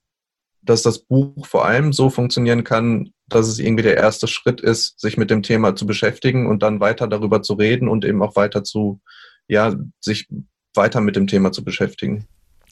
dass 0.61 0.81
das 0.81 0.99
Buch 0.99 1.45
vor 1.45 1.65
allem 1.65 1.91
so 1.93 2.09
funktionieren 2.09 2.63
kann, 2.63 3.11
dass 3.27 3.47
es 3.47 3.59
irgendwie 3.59 3.83
der 3.83 3.97
erste 3.97 4.27
Schritt 4.27 4.61
ist, 4.61 4.99
sich 4.99 5.17
mit 5.17 5.29
dem 5.29 5.43
Thema 5.43 5.75
zu 5.75 5.85
beschäftigen 5.85 6.47
und 6.47 6.63
dann 6.63 6.79
weiter 6.79 7.07
darüber 7.07 7.41
zu 7.41 7.53
reden 7.53 7.87
und 7.87 8.05
eben 8.05 8.21
auch 8.21 8.35
weiter 8.35 8.63
zu, 8.63 9.01
ja, 9.47 9.75
sich 9.99 10.27
weiter 10.73 11.01
mit 11.01 11.15
dem 11.15 11.27
Thema 11.27 11.51
zu 11.51 11.63
beschäftigen. 11.63 12.27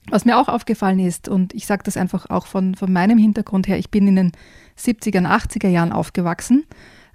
Was 0.10 0.26
mir 0.26 0.38
auch 0.38 0.48
aufgefallen 0.48 1.00
ist, 1.00 1.28
und 1.28 1.54
ich 1.54 1.66
sage 1.66 1.84
das 1.84 1.98
einfach 1.98 2.30
auch 2.30 2.48
von, 2.48 2.76
von 2.76 2.92
meinem 2.92 3.18
Hintergrund 3.18 3.68
her, 3.68 3.78
ich 3.78 3.92
bin 3.92 4.08
in 4.08 4.16
den 4.16 4.32
70er, 4.78 5.26
80er 5.26 5.68
Jahren 5.68 5.92
aufgewachsen 5.92 6.66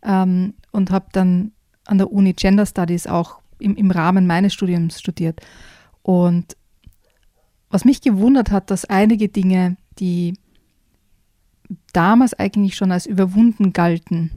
ähm, 0.03 0.55
und 0.71 0.91
habe 0.91 1.07
dann 1.13 1.53
an 1.87 1.99
der 1.99 2.13
Uni 2.13 2.35
Gender 2.35 2.67
Studies 2.67 3.07
auch 3.07 3.41
im, 3.59 3.75
im 3.77 3.91
Rahmen 3.91 4.27
meines 4.27 4.55
Studiums 4.55 5.01
studiert. 5.01 5.41
Und 6.03 6.57
was 7.75 7.85
mich 7.85 8.01
gewundert 8.01 8.53
hat, 8.53 8.71
dass 8.71 8.85
einige 8.85 9.29
Dinge, 9.29 9.77
die 9.99 10.39
damals 11.93 12.33
eigentlich 12.33 12.77
schon 12.77 12.93
als 12.93 13.05
überwunden 13.05 13.73
galten 13.73 14.31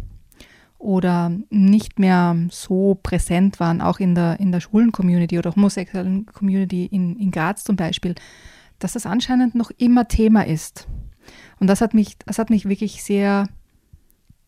oder 0.80 1.32
nicht 1.52 2.00
mehr 2.00 2.36
so 2.50 2.96
präsent 2.96 3.60
waren, 3.60 3.80
auch 3.80 4.00
in 4.00 4.16
der, 4.16 4.40
in 4.40 4.52
der 4.52 4.60
schwulen 4.60 4.92
Community 4.92 5.38
oder 5.38 5.56
homosexuellen 5.56 6.26
Community 6.26 6.88
in, 6.88 7.16
in 7.18 7.30
Graz 7.30 7.64
zum 7.64 7.76
Beispiel, 7.76 8.16
dass 8.80 8.94
das 8.94 9.06
anscheinend 9.06 9.54
noch 9.54 9.70
immer 9.78 10.08
Thema 10.08 10.44
ist. 10.44 10.88
Und 11.60 11.68
das 11.68 11.80
hat 11.80 11.94
mich, 11.94 12.18
das 12.26 12.40
hat 12.40 12.50
mich 12.50 12.68
wirklich 12.68 13.04
sehr, 13.04 13.50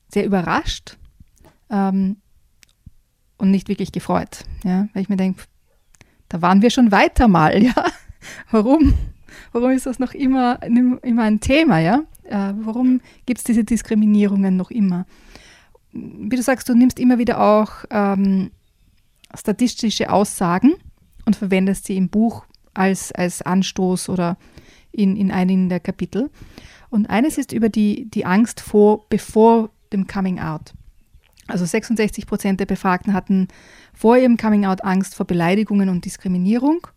sehr 0.07 0.25
überrascht 0.25 0.97
ähm, 1.69 2.17
und 3.37 3.51
nicht 3.51 3.67
wirklich 3.67 3.91
gefreut. 3.91 4.45
Ja? 4.63 4.87
Weil 4.93 5.03
ich 5.03 5.09
mir 5.09 5.17
denke, 5.17 5.43
da 6.27 6.41
waren 6.41 6.63
wir 6.63 6.71
schon 6.71 6.91
weiter 6.91 7.27
mal, 7.27 7.61
ja. 7.63 7.85
Warum? 8.51 8.93
Warum 9.51 9.71
ist 9.71 9.85
das 9.85 9.99
noch 9.99 10.13
immer, 10.13 10.61
immer 10.63 11.23
ein 11.23 11.39
Thema, 11.39 11.79
ja? 11.79 12.03
Äh, 12.23 12.53
warum 12.61 13.01
gibt 13.25 13.39
es 13.39 13.43
diese 13.43 13.63
Diskriminierungen 13.63 14.55
noch 14.55 14.71
immer? 14.71 15.05
Wie 15.91 16.35
du 16.35 16.41
sagst, 16.41 16.69
du 16.69 16.75
nimmst 16.75 16.99
immer 16.99 17.17
wieder 17.17 17.41
auch 17.41 17.85
ähm, 17.89 18.51
statistische 19.35 20.11
Aussagen 20.11 20.75
und 21.25 21.35
verwendest 21.35 21.85
sie 21.85 21.97
im 21.97 22.09
Buch 22.09 22.45
als, 22.73 23.11
als 23.11 23.41
Anstoß 23.41 24.09
oder 24.09 24.37
in, 24.91 25.15
in 25.15 25.31
einigen 25.31 25.69
der 25.69 25.79
Kapitel. 25.79 26.29
Und 26.89 27.09
eines 27.09 27.37
ist 27.37 27.51
über 27.51 27.69
die, 27.69 28.09
die 28.09 28.25
Angst 28.25 28.59
vor, 28.61 29.05
bevor 29.09 29.69
dem 29.93 30.07
Coming 30.07 30.39
Out. 30.39 30.73
Also 31.47 31.65
66 31.65 32.27
Prozent 32.27 32.59
der 32.59 32.65
Befragten 32.65 33.13
hatten 33.13 33.47
vor 33.93 34.17
ihrem 34.17 34.37
Coming 34.37 34.65
Out 34.65 34.83
Angst 34.83 35.15
vor 35.15 35.25
Beleidigungen 35.25 35.89
und 35.89 36.05
Diskriminierung. 36.05 36.87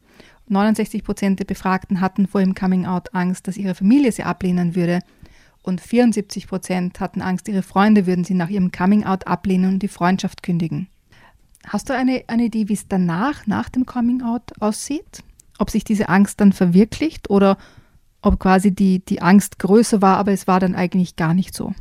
69 0.53 1.03
Prozent 1.03 1.41
der 1.41 1.45
Befragten 1.45 2.01
hatten 2.01 2.29
vor 2.29 2.41
ihrem 2.41 2.55
Coming 2.55 2.87
Out 2.87 3.15
Angst, 3.15 3.49
dass 3.49 3.57
ihre 3.57 3.75
Familie 3.75 4.13
sie 4.13 4.23
ablehnen 4.23 4.77
würde. 4.77 5.01
Und 5.63 5.81
74 5.81 6.47
Prozent 6.47 7.01
hatten 7.01 7.23
Angst, 7.23 7.49
ihre 7.49 7.63
Freunde 7.63 8.07
würden 8.07 8.25
sie 8.25 8.35
nach 8.35 8.49
ihrem 8.49 8.73
Coming 8.73 9.05
Out 9.05 9.27
ablehnen 9.27 9.75
und 9.75 9.83
die 9.83 9.89
Freundschaft 9.89 10.43
kündigen. 10.43 10.89
Hast 11.67 11.89
du 11.89 11.95
eine, 11.95 12.25
eine 12.27 12.45
Idee, 12.45 12.69
wie 12.69 12.75
es 12.75 12.89
danach, 12.89 13.47
nach 13.47 13.69
dem 13.69 13.87
Coming 13.87 14.23
Out 14.23 14.53
aussieht? 14.61 15.23
Ob 15.59 15.71
sich 15.71 15.85
diese 15.85 16.09
Angst 16.09 16.41
dann 16.41 16.53
verwirklicht 16.53 17.31
oder 17.31 17.57
ob 18.21 18.39
quasi 18.39 18.75
die, 18.75 19.05
die 19.05 19.23
Angst 19.23 19.59
größer 19.59 20.03
war, 20.03 20.17
aber 20.17 20.33
es 20.33 20.47
war 20.47 20.61
dann 20.61 20.75
eigentlich 20.75 21.17
gar 21.17 21.35
nicht 21.35 21.55
so? 21.55 21.73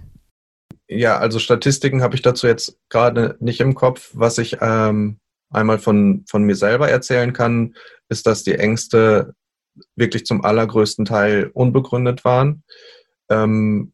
Ja, 0.87 1.17
also 1.17 1.39
Statistiken 1.39 2.01
habe 2.01 2.15
ich 2.15 2.21
dazu 2.21 2.47
jetzt 2.47 2.77
gerade 2.89 3.37
nicht 3.39 3.61
im 3.61 3.75
Kopf. 3.75 4.11
Was 4.13 4.37
ich 4.37 4.57
ähm, 4.59 5.20
einmal 5.51 5.79
von, 5.79 6.25
von 6.27 6.43
mir 6.43 6.55
selber 6.55 6.89
erzählen 6.89 7.33
kann, 7.33 7.75
ist, 8.09 8.25
dass 8.27 8.43
die 8.43 8.55
Ängste 8.55 9.33
wirklich 9.95 10.25
zum 10.25 10.43
allergrößten 10.43 11.05
Teil 11.05 11.49
unbegründet 11.53 12.25
waren, 12.25 12.63
ähm, 13.29 13.93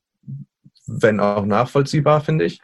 wenn 0.85 1.19
auch 1.19 1.45
nachvollziehbar, 1.45 2.21
finde 2.21 2.45
ich. 2.45 2.61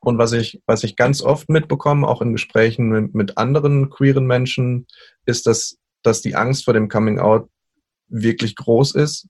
Und 0.00 0.18
was 0.18 0.32
ich, 0.32 0.60
was 0.66 0.82
ich 0.82 0.96
ganz 0.96 1.22
oft 1.22 1.48
mitbekomme, 1.48 2.06
auch 2.08 2.22
in 2.22 2.32
Gesprächen 2.32 2.88
mit, 2.88 3.14
mit 3.14 3.38
anderen 3.38 3.90
queeren 3.90 4.26
Menschen, 4.26 4.86
ist, 5.26 5.46
dass, 5.46 5.78
dass 6.02 6.22
die 6.22 6.34
Angst 6.34 6.64
vor 6.64 6.74
dem 6.74 6.88
Coming 6.88 7.18
Out 7.18 7.48
wirklich 8.08 8.56
groß 8.56 8.94
ist 8.94 9.28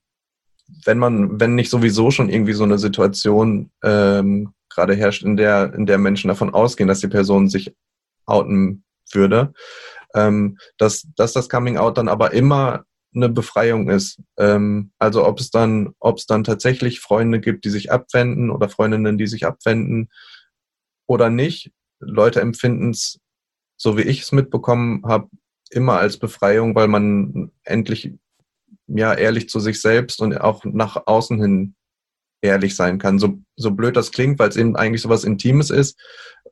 wenn 0.85 0.99
man, 0.99 1.41
wenn 1.41 1.55
nicht 1.55 1.71
sowieso 1.71 2.11
schon 2.11 2.29
irgendwie 2.29 2.53
so 2.53 2.65
eine 2.65 2.79
Situation 2.79 3.71
ähm, 3.83 4.53
gerade 4.69 4.95
herrscht, 4.95 5.23
in 5.23 5.37
der, 5.37 5.75
in 5.75 5.87
der 5.87 5.99
Menschen 5.99 6.29
davon 6.29 6.55
ausgehen, 6.55 6.89
dass 6.89 7.01
die 7.01 7.09
Person 7.09 7.49
sich 7.49 7.75
outen 8.27 8.85
würde, 9.15 9.53
ähm, 10.15 10.59
dass, 10.79 11.07
dass 11.17 11.33
das 11.33 11.49
Coming 11.49 11.77
Out 11.77 11.99
dann 11.99 12.09
aber 12.09 12.33
immer 12.33 12.85
eine 13.15 13.29
Befreiung 13.29 13.91
ist. 13.91 14.21
Ähm, 14.39 14.93
also 14.99 15.27
ob 15.27 15.41
es 15.41 15.51
dann, 15.51 15.95
ob 15.99 16.19
es 16.19 16.27
dann 16.27 16.45
tatsächlich 16.45 17.01
Freunde 17.01 17.41
gibt, 17.41 17.65
die 17.65 17.71
sich 17.71 17.91
abwenden 17.91 18.51
oder 18.51 18.69
Freundinnen, 18.69 19.19
die 19.19 19.27
sich 19.27 19.47
abwenden 19.47 20.11
oder 21.07 21.31
nicht. 21.31 21.73
Leute 21.99 22.41
empfinden 22.41 22.91
es, 22.91 23.19
so 23.77 23.97
wie 23.97 24.03
ich 24.03 24.23
es 24.23 24.33
mitbekommen 24.33 25.03
habe, 25.05 25.29
immer 25.71 25.99
als 25.99 26.19
Befreiung, 26.19 26.75
weil 26.75 26.89
man 26.89 27.51
endlich 27.65 28.15
ja, 28.87 29.15
ehrlich 29.15 29.49
zu 29.49 29.61
sich 29.61 29.81
selbst 29.81 30.21
und 30.21 30.37
auch 30.41 30.65
nach 30.65 31.07
außen 31.07 31.41
hin 31.41 31.75
ehrlich 32.43 32.75
sein 32.75 32.99
kann. 32.99 33.19
So, 33.19 33.39
so 33.57 33.71
blöd 33.71 33.97
das 33.97 34.13
klingt, 34.13 34.39
weil 34.39 34.49
es 34.49 34.57
eben 34.57 34.77
eigentlich 34.77 35.03
so 35.03 35.09
was 35.09 35.25
Intimes 35.25 35.71
ist 35.71 36.01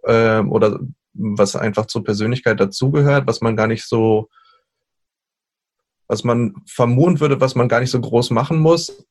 äh, 0.04 0.40
oder 0.40 0.80
was 1.18 1.56
einfach 1.56 1.86
zur 1.86 2.04
Persönlichkeit 2.04 2.60
dazugehört, 2.60 3.26
was 3.26 3.40
man 3.40 3.56
gar 3.56 3.66
nicht 3.66 3.84
so, 3.84 4.28
was 6.06 6.24
man 6.24 6.54
vermuten 6.66 7.20
würde, 7.20 7.40
was 7.40 7.54
man 7.54 7.68
gar 7.68 7.80
nicht 7.80 7.90
so 7.90 8.00
groß 8.00 8.30
machen 8.30 8.58
muss. 8.58 9.04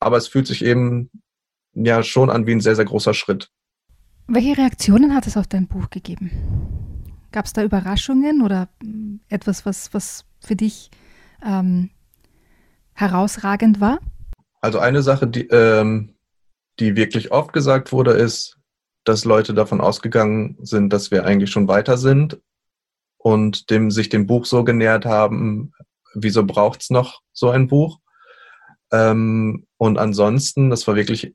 Aber 0.00 0.16
es 0.16 0.26
fühlt 0.26 0.46
sich 0.46 0.64
eben 0.64 1.10
ja 1.74 2.02
schon 2.02 2.30
an 2.30 2.46
wie 2.46 2.52
ein 2.52 2.60
sehr, 2.60 2.76
sehr 2.76 2.84
großer 2.84 3.14
Schritt. 3.14 3.50
Welche 4.26 4.56
Reaktionen 4.56 5.14
hat 5.14 5.26
es 5.26 5.36
auf 5.36 5.46
dein 5.46 5.68
Buch 5.68 5.90
gegeben? 5.90 6.30
Gab 7.30 7.44
es 7.44 7.52
da 7.52 7.62
Überraschungen 7.62 8.42
oder 8.42 8.68
etwas, 9.28 9.66
was, 9.66 9.92
was 9.92 10.24
für 10.40 10.56
dich 10.56 10.90
ähm, 11.44 11.90
herausragend 12.94 13.80
war? 13.80 13.98
Also 14.60 14.78
eine 14.78 15.02
Sache, 15.02 15.26
die, 15.26 15.46
ähm, 15.48 16.14
die 16.78 16.96
wirklich 16.96 17.32
oft 17.32 17.52
gesagt 17.52 17.92
wurde, 17.92 18.12
ist, 18.12 18.58
dass 19.04 19.24
Leute 19.24 19.54
davon 19.54 19.80
ausgegangen 19.80 20.56
sind, 20.60 20.92
dass 20.92 21.10
wir 21.10 21.24
eigentlich 21.24 21.50
schon 21.50 21.68
weiter 21.68 21.96
sind 21.96 22.40
und 23.18 23.70
dem, 23.70 23.90
sich 23.90 24.08
dem 24.08 24.26
Buch 24.26 24.46
so 24.46 24.64
genähert 24.64 25.06
haben, 25.06 25.72
wieso 26.14 26.44
braucht 26.44 26.82
es 26.82 26.90
noch 26.90 27.20
so 27.32 27.50
ein 27.50 27.68
Buch? 27.68 27.98
Ähm, 28.92 29.66
und 29.76 29.98
ansonsten, 29.98 30.70
das 30.70 30.86
war 30.86 30.94
wirklich 30.94 31.32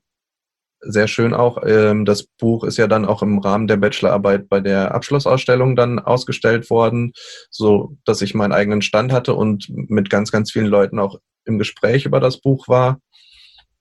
sehr 0.80 1.08
schön 1.08 1.34
auch. 1.34 1.58
Ähm, 1.64 2.04
das 2.04 2.24
Buch 2.24 2.64
ist 2.64 2.78
ja 2.78 2.86
dann 2.86 3.04
auch 3.04 3.22
im 3.22 3.38
Rahmen 3.38 3.66
der 3.66 3.76
Bachelorarbeit 3.76 4.48
bei 4.48 4.60
der 4.60 4.94
Abschlussausstellung 4.94 5.76
dann 5.76 5.98
ausgestellt 5.98 6.70
worden, 6.70 7.12
so 7.50 7.96
dass 8.04 8.22
ich 8.22 8.34
meinen 8.34 8.52
eigenen 8.52 8.82
Stand 8.82 9.12
hatte 9.12 9.34
und 9.34 9.68
mit 9.68 10.10
ganz, 10.10 10.32
ganz 10.32 10.50
vielen 10.50 10.66
Leuten 10.66 10.98
auch 10.98 11.18
im 11.44 11.58
Gespräch 11.58 12.06
über 12.06 12.20
das 12.20 12.40
Buch 12.40 12.66
war. 12.68 13.00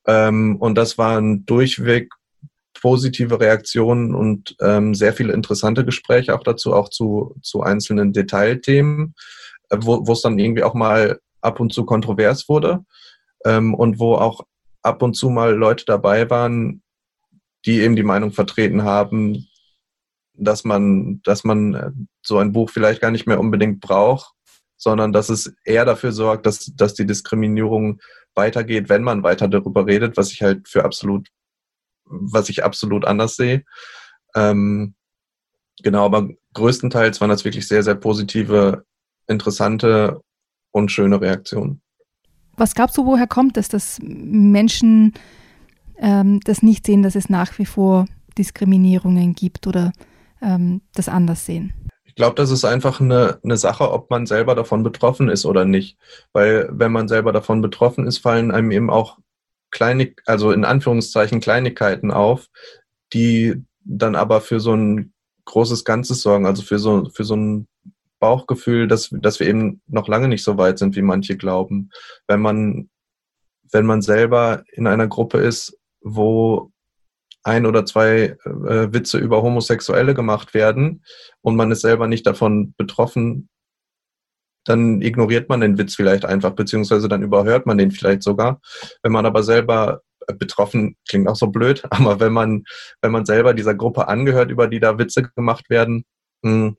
Ähm, 0.05 0.57
und 0.57 0.75
das 0.77 0.97
waren 0.97 1.45
durchweg 1.45 2.09
positive 2.81 3.39
Reaktionen 3.39 4.15
und 4.15 4.55
ähm, 4.61 4.93
sehr 4.93 5.13
viele 5.13 5.33
interessante 5.33 5.85
Gespräche 5.85 6.35
auch 6.35 6.43
dazu, 6.43 6.73
auch 6.73 6.89
zu, 6.89 7.35
zu 7.41 7.61
einzelnen 7.61 8.13
Detailthemen, 8.13 9.15
äh, 9.69 9.77
wo 9.81 10.11
es 10.11 10.21
dann 10.21 10.39
irgendwie 10.39 10.63
auch 10.63 10.73
mal 10.73 11.19
ab 11.41 11.59
und 11.59 11.73
zu 11.73 11.85
kontrovers 11.85 12.49
wurde 12.49 12.85
ähm, 13.45 13.73
und 13.73 13.99
wo 13.99 14.15
auch 14.15 14.45
ab 14.81 15.01
und 15.01 15.15
zu 15.15 15.29
mal 15.29 15.53
Leute 15.53 15.85
dabei 15.85 16.29
waren, 16.29 16.81
die 17.65 17.81
eben 17.81 17.95
die 17.95 18.03
Meinung 18.03 18.31
vertreten 18.31 18.83
haben, 18.83 19.47
dass 20.33 20.63
man, 20.63 21.21
dass 21.23 21.43
man 21.43 21.73
äh, 21.73 21.91
so 22.21 22.37
ein 22.37 22.53
Buch 22.53 22.69
vielleicht 22.69 23.01
gar 23.01 23.11
nicht 23.11 23.27
mehr 23.27 23.39
unbedingt 23.39 23.81
braucht, 23.81 24.33
sondern 24.77 25.11
dass 25.11 25.29
es 25.29 25.53
eher 25.65 25.85
dafür 25.85 26.13
sorgt, 26.13 26.45
dass, 26.45 26.71
dass 26.75 26.93
die 26.93 27.05
Diskriminierung 27.05 27.99
weitergeht, 28.35 28.87
wenn 28.87 29.03
man 29.03 29.23
weiter 29.23 29.47
darüber 29.49 29.85
redet, 29.85 30.15
was 30.15 30.31
ich 30.31 30.41
halt 30.41 30.69
für 30.69 30.85
absolut, 30.85 31.27
was 32.09 32.49
ich 32.49 32.63
absolut 32.63 33.05
anders 33.05 33.35
sehe. 33.35 33.63
Ähm, 34.35 34.95
genau, 35.81 36.05
aber 36.05 36.29
größtenteils 36.53 37.21
waren 37.21 37.29
das 37.29 37.45
wirklich 37.45 37.67
sehr, 37.67 37.83
sehr 37.83 37.95
positive, 37.95 38.85
interessante 39.27 40.21
und 40.71 40.91
schöne 40.91 41.21
Reaktionen. 41.21 41.81
Was 42.57 42.75
glaubst 42.75 42.97
du, 42.97 43.05
woher 43.05 43.27
kommt 43.27 43.57
es, 43.57 43.69
dass 43.69 43.99
Menschen 44.01 45.13
ähm, 45.97 46.39
das 46.41 46.61
nicht 46.61 46.85
sehen, 46.85 47.03
dass 47.03 47.15
es 47.15 47.29
nach 47.29 47.57
wie 47.57 47.65
vor 47.65 48.05
Diskriminierungen 48.37 49.33
gibt 49.33 49.67
oder 49.67 49.93
ähm, 50.41 50.81
das 50.93 51.07
anders 51.07 51.45
sehen? 51.45 51.73
glaube, 52.19 52.35
das 52.35 52.51
ist 52.51 52.65
einfach 52.65 52.99
eine, 52.99 53.39
eine 53.45 53.55
Sache, 53.55 53.91
ob 53.91 54.09
man 54.09 54.25
selber 54.25 54.53
davon 54.53 54.83
betroffen 54.83 55.29
ist 55.29 55.45
oder 55.45 55.63
nicht. 55.63 55.97
Weil 56.33 56.67
wenn 56.69 56.91
man 56.91 57.07
selber 57.07 57.31
davon 57.31 57.61
betroffen 57.61 58.05
ist, 58.05 58.17
fallen 58.17 58.51
einem 58.51 58.71
eben 58.71 58.89
auch 58.89 59.19
kleine, 59.71 60.13
also 60.25 60.51
in 60.51 60.65
Anführungszeichen 60.65 61.39
Kleinigkeiten 61.39 62.11
auf, 62.11 62.47
die 63.13 63.63
dann 63.83 64.15
aber 64.15 64.41
für 64.41 64.59
so 64.59 64.73
ein 64.73 65.13
großes 65.45 65.83
Ganzes 65.83 66.21
sorgen, 66.21 66.45
also 66.45 66.61
für 66.61 66.79
so, 66.79 67.09
für 67.13 67.23
so 67.23 67.35
ein 67.35 67.67
Bauchgefühl, 68.19 68.87
dass, 68.87 69.09
dass 69.11 69.39
wir 69.39 69.47
eben 69.47 69.81
noch 69.87 70.07
lange 70.07 70.27
nicht 70.27 70.43
so 70.43 70.57
weit 70.57 70.77
sind, 70.77 70.95
wie 70.95 71.01
manche 71.01 71.37
glauben. 71.37 71.89
Wenn 72.27 72.41
man, 72.41 72.89
wenn 73.71 73.85
man 73.85 74.01
selber 74.01 74.63
in 74.71 74.87
einer 74.87 75.07
Gruppe 75.07 75.39
ist, 75.39 75.77
wo 76.01 76.71
ein 77.43 77.65
oder 77.65 77.85
zwei 77.85 78.37
äh, 78.45 78.93
Witze 78.93 79.17
über 79.17 79.41
Homosexuelle 79.41 80.13
gemacht 80.13 80.53
werden 80.53 81.03
und 81.41 81.55
man 81.55 81.71
ist 81.71 81.81
selber 81.81 82.07
nicht 82.07 82.27
davon 82.27 82.73
betroffen, 82.77 83.49
dann 84.69 85.01
ignoriert 85.01 85.49
man 85.49 85.61
den 85.61 85.79
Witz 85.79 85.95
vielleicht 85.95 86.25
einfach, 86.25 86.51
beziehungsweise 86.51 87.09
dann 87.09 87.23
überhört 87.23 87.65
man 87.65 87.79
den 87.79 87.89
vielleicht 87.89 88.21
sogar. 88.21 88.61
Wenn 89.01 89.11
man 89.11 89.25
aber 89.25 89.41
selber 89.41 90.03
äh, 90.27 90.33
betroffen, 90.35 90.95
klingt 91.07 91.27
auch 91.27 91.35
so 91.35 91.47
blöd, 91.47 91.83
aber 91.89 92.19
wenn 92.19 92.31
man, 92.31 92.63
wenn 93.01 93.11
man 93.11 93.25
selber 93.25 93.53
dieser 93.55 93.73
Gruppe 93.73 94.07
angehört, 94.07 94.51
über 94.51 94.67
die 94.67 94.79
da 94.79 94.99
Witze 94.99 95.23
gemacht 95.23 95.69
werden, 95.71 96.05
hm, 96.45 96.77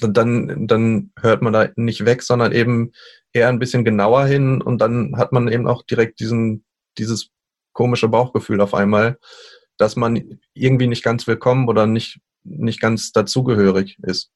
dann, 0.00 0.66
dann 0.66 1.12
hört 1.20 1.42
man 1.42 1.52
da 1.52 1.68
nicht 1.76 2.04
weg, 2.04 2.22
sondern 2.22 2.52
eben 2.52 2.92
eher 3.32 3.48
ein 3.48 3.58
bisschen 3.58 3.84
genauer 3.84 4.24
hin 4.24 4.60
und 4.62 4.78
dann 4.78 5.16
hat 5.16 5.30
man 5.30 5.48
eben 5.48 5.68
auch 5.68 5.82
direkt 5.82 6.20
diesen, 6.20 6.64
dieses 6.98 7.30
komische 7.72 8.08
Bauchgefühl 8.08 8.60
auf 8.60 8.74
einmal, 8.74 9.18
dass 9.76 9.94
man 9.94 10.38
irgendwie 10.54 10.86
nicht 10.86 11.04
ganz 11.04 11.26
willkommen 11.26 11.68
oder 11.68 11.86
nicht, 11.86 12.20
nicht 12.44 12.80
ganz 12.80 13.12
dazugehörig 13.12 13.98
ist. 14.02 14.32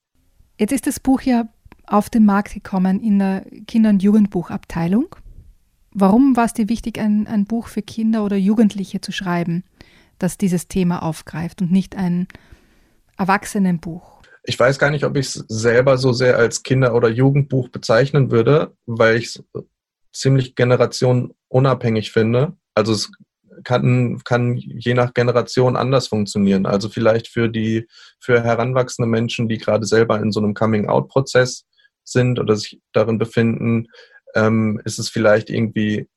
Jetzt 0.59 0.73
ist 0.73 0.87
das 0.87 1.00
Buch 1.00 1.23
ja 1.23 1.49
auf 1.92 2.11
den 2.11 2.25
Markt 2.25 2.54
gekommen 2.54 3.00
in 3.00 3.18
der 3.18 3.45
Kinder- 3.66 3.90
und 3.90 4.02
Jugendbuchabteilung. 4.02 5.14
Warum 5.92 6.37
war 6.37 6.45
es 6.45 6.52
dir 6.52 6.68
wichtig, 6.68 6.99
ein, 6.99 7.26
ein 7.26 7.45
Buch 7.45 7.68
für 7.68 7.83
Kinder 7.83 8.25
oder 8.25 8.37
Jugendliche 8.37 9.00
zu 9.00 9.12
schreiben, 9.12 9.64
das 10.18 10.38
dieses 10.38 10.68
Thema 10.68 11.02
aufgreift 11.02 11.62
und 11.62 11.73
nicht 11.73 11.97
ein 11.97 12.28
Erwachsenenbuch? 13.16 14.23
Ich 14.45 14.59
weiß 14.59 14.78
gar 14.78 14.90
nicht, 14.90 15.04
ob 15.04 15.16
ich 15.16 15.26
es 15.26 15.45
selber 15.49 15.99
so 15.99 16.12
sehr 16.12 16.37
als 16.38 16.62
Kinder- 16.62 16.95
oder 16.95 17.09
Jugendbuch 17.09 17.68
bezeichnen 17.68 18.30
würde, 18.30 18.75
weil 18.87 19.16
ich 19.16 19.26
es 19.26 19.45
ziemlich 20.12 20.54
generationenunabhängig 20.54 22.12
finde. 22.12 22.57
Also 22.75 22.92
es 22.92 23.11
kann, 23.64 24.23
kann 24.25 24.57
je 24.57 24.95
nach 24.95 25.14
Generation 25.14 25.76
anders 25.76 26.09
funktionieren. 26.09 26.66
Also 26.66 26.88
vielleicht 26.88 27.28
für 27.28 27.49
die, 27.49 27.87
für 28.21 28.42
heranwachsende 28.42 29.09
Menschen, 29.09 29.49
die 29.49 29.59
gerade 29.59 29.87
selber 29.87 30.21
in 30.21 30.33
so 30.33 30.40
einem 30.40 30.54
Coming-out-Prozess 30.54 31.66
sind 32.12 32.38
oder 32.38 32.56
sich 32.56 32.80
darin 32.92 33.18
befinden, 33.18 33.88
ähm, 34.34 34.80
ist 34.84 34.98
es 34.98 35.08
vielleicht 35.08 35.50
irgendwie 35.50 36.08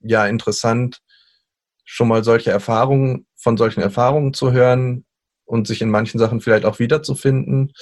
ja 0.00 0.26
interessant, 0.26 1.00
schon 1.84 2.08
mal 2.08 2.24
solche 2.24 2.50
Erfahrungen, 2.50 3.26
von 3.36 3.56
solchen 3.56 3.80
Erfahrungen 3.80 4.34
zu 4.34 4.52
hören 4.52 5.04
und 5.44 5.66
sich 5.66 5.82
in 5.82 5.90
manchen 5.90 6.18
Sachen 6.18 6.40
vielleicht 6.40 6.64
auch 6.64 6.78
wiederzufinden. 6.78 7.72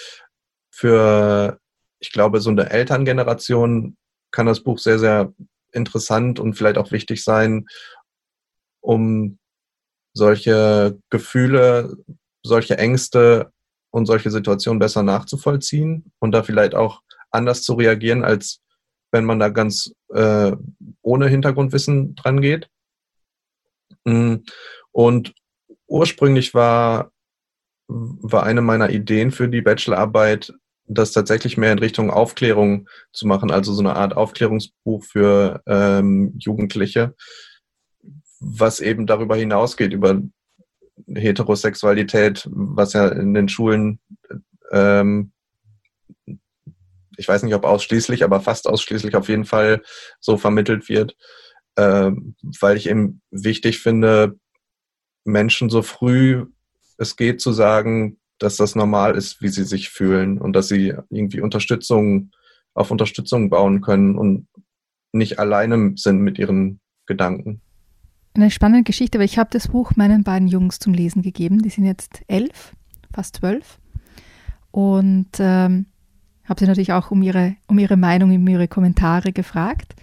Für, 0.71 1.59
ich 2.00 2.12
glaube, 2.12 2.41
so 2.41 2.50
eine 2.50 2.71
Elterngeneration 2.71 3.97
kann 4.31 4.47
das 4.47 4.61
Buch 4.61 4.79
sehr, 4.79 4.99
sehr 4.99 5.33
interessant 5.73 6.41
und 6.41 6.55
vielleicht 6.55 6.79
auch 6.79 6.91
wichtig 6.91 7.23
sein, 7.23 7.67
um 8.81 9.38
solche 10.14 10.99
Gefühle, 11.11 11.97
solche 12.43 12.76
Ängste 12.76 13.52
und 13.93 14.07
solche 14.07 14.31
Situationen 14.31 14.81
besser 14.81 15.05
nachzuvollziehen 15.05 16.11
und 16.19 16.33
da 16.33 16.43
vielleicht 16.43 16.75
auch 16.75 17.03
anders 17.31 17.63
zu 17.63 17.75
reagieren, 17.75 18.25
als 18.25 18.61
wenn 19.13 19.25
man 19.25 19.39
da 19.39 19.51
ganz 19.51 19.95
äh, 20.13 20.53
ohne 21.03 21.29
Hintergrundwissen 21.29 22.15
dran 22.17 22.41
geht. 22.41 22.69
Mm, 24.05 24.37
und 24.91 25.35
ursprünglich 25.87 26.55
war, 26.55 27.13
war 27.87 28.45
eine 28.45 28.63
meiner 28.63 28.91
Ideen 28.91 29.31
für 29.31 29.49
die 29.49 29.61
Bachelorarbeit, 29.61 30.55
das 30.87 31.13
tatsächlich 31.13 31.59
mehr 31.59 31.73
in 31.73 31.79
Richtung 31.79 32.11
Aufklärung 32.11 32.88
zu 33.12 33.27
machen, 33.27 33.51
also 33.51 33.73
so 33.75 33.81
eine 33.81 33.95
Art 33.95 34.16
Aufklärungsbuch 34.16 35.05
für 35.05 35.62
ähm, 35.66 36.35
Jugendliche, 36.38 37.14
was 38.40 38.81
eben 38.81 39.07
darüber 39.07 39.37
hinausgeht, 39.37 39.93
über 39.93 40.21
Heterosexualität, 41.07 42.49
was 42.51 42.93
ja 42.93 43.09
in 43.09 43.35
den 43.35 43.49
Schulen, 43.49 44.01
ähm, 44.71 45.33
ich 47.17 47.29
weiß 47.29 47.43
nicht 47.43 47.55
ob 47.55 47.65
ausschließlich, 47.65 48.25
aber 48.25 48.41
fast 48.41 48.67
ausschließlich 48.67 49.15
auf 49.17 49.29
jeden 49.29 49.45
Fall 49.45 49.83
so 50.21 50.37
vermittelt 50.37 50.88
wird, 50.88 51.17
ähm, 51.77 52.35
weil 52.61 52.77
ich 52.77 52.88
eben 52.88 53.21
wichtig 53.31 53.79
finde, 53.81 54.38
Menschen 55.25 55.71
so 55.71 55.83
früh 55.83 56.47
es 56.99 57.17
geht 57.17 57.41
zu 57.41 57.53
sagen, 57.53 58.19
dass 58.38 58.57
das 58.57 58.75
normal 58.75 59.17
ist, 59.17 59.43
wie 59.43 59.49
sie 59.49 59.65
sich 59.65 59.91
fühlen 59.91 60.38
und 60.38 60.55
dass 60.55 60.69
sie 60.69 60.95
irgendwie 61.11 61.41
Unterstützung 61.41 62.31
auf 62.75 62.91
Unterstützung 62.91 63.51
bauen 63.51 63.81
können 63.81 64.17
und 64.17 64.49
nicht 65.12 65.38
alleine 65.38 65.93
sind 65.97 66.21
mit 66.21 66.38
ihren 66.38 66.81
Gedanken 67.07 67.61
eine 68.35 68.51
spannende 68.51 68.85
Geschichte, 68.85 69.18
weil 69.18 69.27
ich 69.27 69.38
habe 69.38 69.51
das 69.53 69.68
Buch 69.68 69.92
meinen 69.97 70.25
beiden 70.25 70.49
Jungs 70.49 70.79
zum 70.79 70.95
Lesen 70.95 71.23
gegeben. 71.23 71.62
Die 71.62 71.68
sind 71.68 71.85
jetzt 71.85 72.23
elf, 72.29 72.75
fast 73.12 73.37
zwölf. 73.37 73.79
Und 74.71 75.29
ähm, 75.38 75.87
habe 76.45 76.61
sie 76.61 76.66
natürlich 76.66 76.92
auch 76.92 77.11
um 77.11 77.23
ihre, 77.23 77.57
um 77.66 77.79
ihre 77.79 77.97
Meinung, 77.97 78.35
um 78.35 78.49
ihre 78.49 78.68
Kommentare 78.68 79.33
gefragt. 79.33 79.95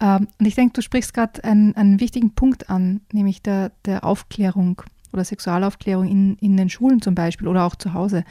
Ähm, 0.00 0.28
und 0.38 0.46
ich 0.46 0.54
denke, 0.54 0.74
du 0.74 0.82
sprichst 0.82 1.14
gerade 1.14 1.42
einen, 1.44 1.74
einen 1.74 1.98
wichtigen 1.98 2.34
Punkt 2.34 2.68
an, 2.68 3.00
nämlich 3.10 3.42
der, 3.42 3.72
der 3.86 4.04
Aufklärung 4.04 4.82
oder 5.12 5.24
Sexualaufklärung 5.24 6.06
in, 6.06 6.36
in 6.36 6.56
den 6.56 6.68
Schulen 6.68 7.00
zum 7.00 7.14
Beispiel 7.14 7.48
oder 7.48 7.64
auch 7.64 7.76
zu 7.76 7.94
Hause. 7.94 8.24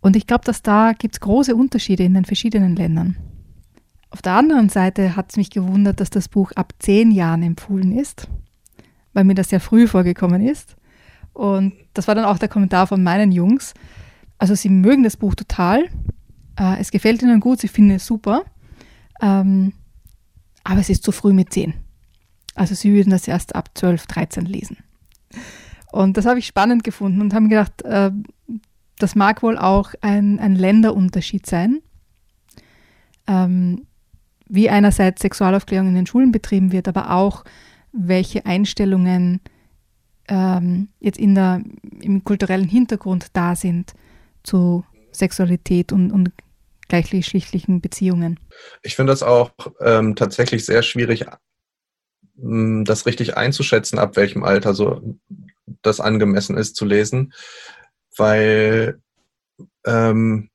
Und 0.00 0.16
ich 0.16 0.26
glaube, 0.26 0.44
dass 0.44 0.62
da 0.62 0.92
gibt 0.92 1.14
es 1.14 1.20
große 1.20 1.56
Unterschiede 1.56 2.04
in 2.04 2.14
den 2.14 2.24
verschiedenen 2.24 2.76
Ländern. 2.76 3.16
Auf 4.10 4.22
der 4.22 4.34
anderen 4.34 4.68
Seite 4.68 5.16
hat 5.16 5.30
es 5.30 5.36
mich 5.36 5.50
gewundert, 5.50 5.98
dass 5.98 6.10
das 6.10 6.28
Buch 6.28 6.52
ab 6.52 6.72
zehn 6.78 7.10
Jahren 7.10 7.42
empfohlen 7.42 7.98
ist 7.98 8.28
weil 9.14 9.24
mir 9.24 9.34
das 9.34 9.48
sehr 9.48 9.60
früh 9.60 9.88
vorgekommen 9.88 10.46
ist. 10.46 10.76
Und 11.32 11.72
das 11.94 12.06
war 12.06 12.14
dann 12.14 12.24
auch 12.24 12.38
der 12.38 12.48
Kommentar 12.48 12.86
von 12.86 13.02
meinen 13.02 13.32
Jungs. 13.32 13.74
Also 14.38 14.54
sie 14.54 14.68
mögen 14.68 15.02
das 15.02 15.16
Buch 15.16 15.34
total. 15.34 15.84
Äh, 16.58 16.80
es 16.80 16.90
gefällt 16.90 17.22
ihnen 17.22 17.40
gut, 17.40 17.60
sie 17.60 17.68
finden 17.68 17.92
es 17.92 18.06
super. 18.06 18.44
Ähm, 19.22 19.72
aber 20.62 20.80
es 20.80 20.90
ist 20.90 21.02
zu 21.02 21.12
früh 21.12 21.32
mit 21.32 21.52
10. 21.52 21.74
Also 22.54 22.74
sie 22.74 22.92
würden 22.92 23.10
das 23.10 23.26
erst 23.26 23.54
ab 23.54 23.70
12, 23.74 24.06
13 24.06 24.46
lesen. 24.46 24.78
Und 25.90 26.16
das 26.16 26.26
habe 26.26 26.38
ich 26.38 26.46
spannend 26.46 26.84
gefunden 26.84 27.20
und 27.20 27.34
haben 27.34 27.48
gedacht, 27.48 27.82
äh, 27.82 28.10
das 28.98 29.14
mag 29.14 29.42
wohl 29.42 29.58
auch 29.58 29.94
ein, 30.00 30.38
ein 30.38 30.54
Länderunterschied 30.54 31.46
sein. 31.46 31.80
Ähm, 33.26 33.86
wie 34.46 34.68
einerseits 34.68 35.22
Sexualaufklärung 35.22 35.88
in 35.88 35.94
den 35.94 36.06
Schulen 36.06 36.30
betrieben 36.30 36.70
wird, 36.70 36.86
aber 36.86 37.10
auch 37.10 37.44
welche 37.94 38.44
Einstellungen 38.44 39.40
ähm, 40.28 40.88
jetzt 41.00 41.18
in 41.18 41.34
der, 41.34 41.62
im 42.00 42.24
kulturellen 42.24 42.68
Hintergrund 42.68 43.28
da 43.34 43.54
sind 43.54 43.94
zu 44.42 44.84
Sexualität 45.12 45.92
und, 45.92 46.10
und 46.10 46.32
gleichgeschlechtlichen 46.88 47.80
Beziehungen. 47.80 48.40
Ich 48.82 48.96
finde 48.96 49.12
das 49.12 49.22
auch 49.22 49.52
ähm, 49.80 50.16
tatsächlich 50.16 50.64
sehr 50.64 50.82
schwierig, 50.82 51.24
mm, 52.36 52.84
das 52.84 53.06
richtig 53.06 53.36
einzuschätzen, 53.36 53.98
ab 53.98 54.16
welchem 54.16 54.44
Alter 54.44 54.74
so 54.74 55.16
das 55.82 56.00
angemessen 56.00 56.56
ist 56.56 56.76
zu 56.76 56.84
lesen, 56.84 57.32
weil, 58.16 59.00
ähm, 59.86 60.50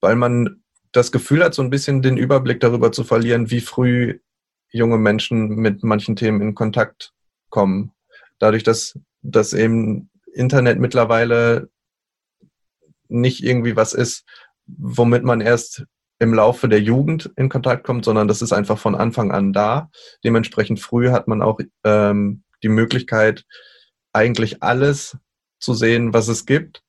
weil 0.00 0.16
man 0.16 0.62
das 0.92 1.10
Gefühl 1.10 1.42
hat, 1.42 1.54
so 1.54 1.62
ein 1.62 1.70
bisschen 1.70 2.02
den 2.02 2.16
Überblick 2.16 2.60
darüber 2.60 2.92
zu 2.92 3.04
verlieren, 3.04 3.50
wie 3.50 3.60
früh 3.60 4.20
junge 4.74 4.98
Menschen 4.98 5.56
mit 5.56 5.84
manchen 5.84 6.16
Themen 6.16 6.40
in 6.40 6.54
Kontakt 6.54 7.12
kommen. 7.48 7.92
Dadurch, 8.38 8.64
dass, 8.64 8.98
dass 9.22 9.52
eben 9.52 10.10
Internet 10.32 10.80
mittlerweile 10.80 11.70
nicht 13.08 13.44
irgendwie 13.44 13.76
was 13.76 13.92
ist, 13.92 14.24
womit 14.66 15.22
man 15.22 15.40
erst 15.40 15.84
im 16.18 16.34
Laufe 16.34 16.68
der 16.68 16.80
Jugend 16.80 17.30
in 17.36 17.48
Kontakt 17.48 17.84
kommt, 17.84 18.04
sondern 18.04 18.26
das 18.26 18.42
ist 18.42 18.52
einfach 18.52 18.78
von 18.78 18.94
Anfang 18.94 19.30
an 19.30 19.52
da. 19.52 19.90
Dementsprechend 20.24 20.80
früh 20.80 21.10
hat 21.10 21.28
man 21.28 21.40
auch 21.40 21.60
ähm, 21.84 22.42
die 22.62 22.68
Möglichkeit, 22.68 23.44
eigentlich 24.12 24.62
alles 24.62 25.16
zu 25.60 25.74
sehen, 25.74 26.12
was 26.12 26.28
es 26.28 26.46
gibt. 26.46 26.82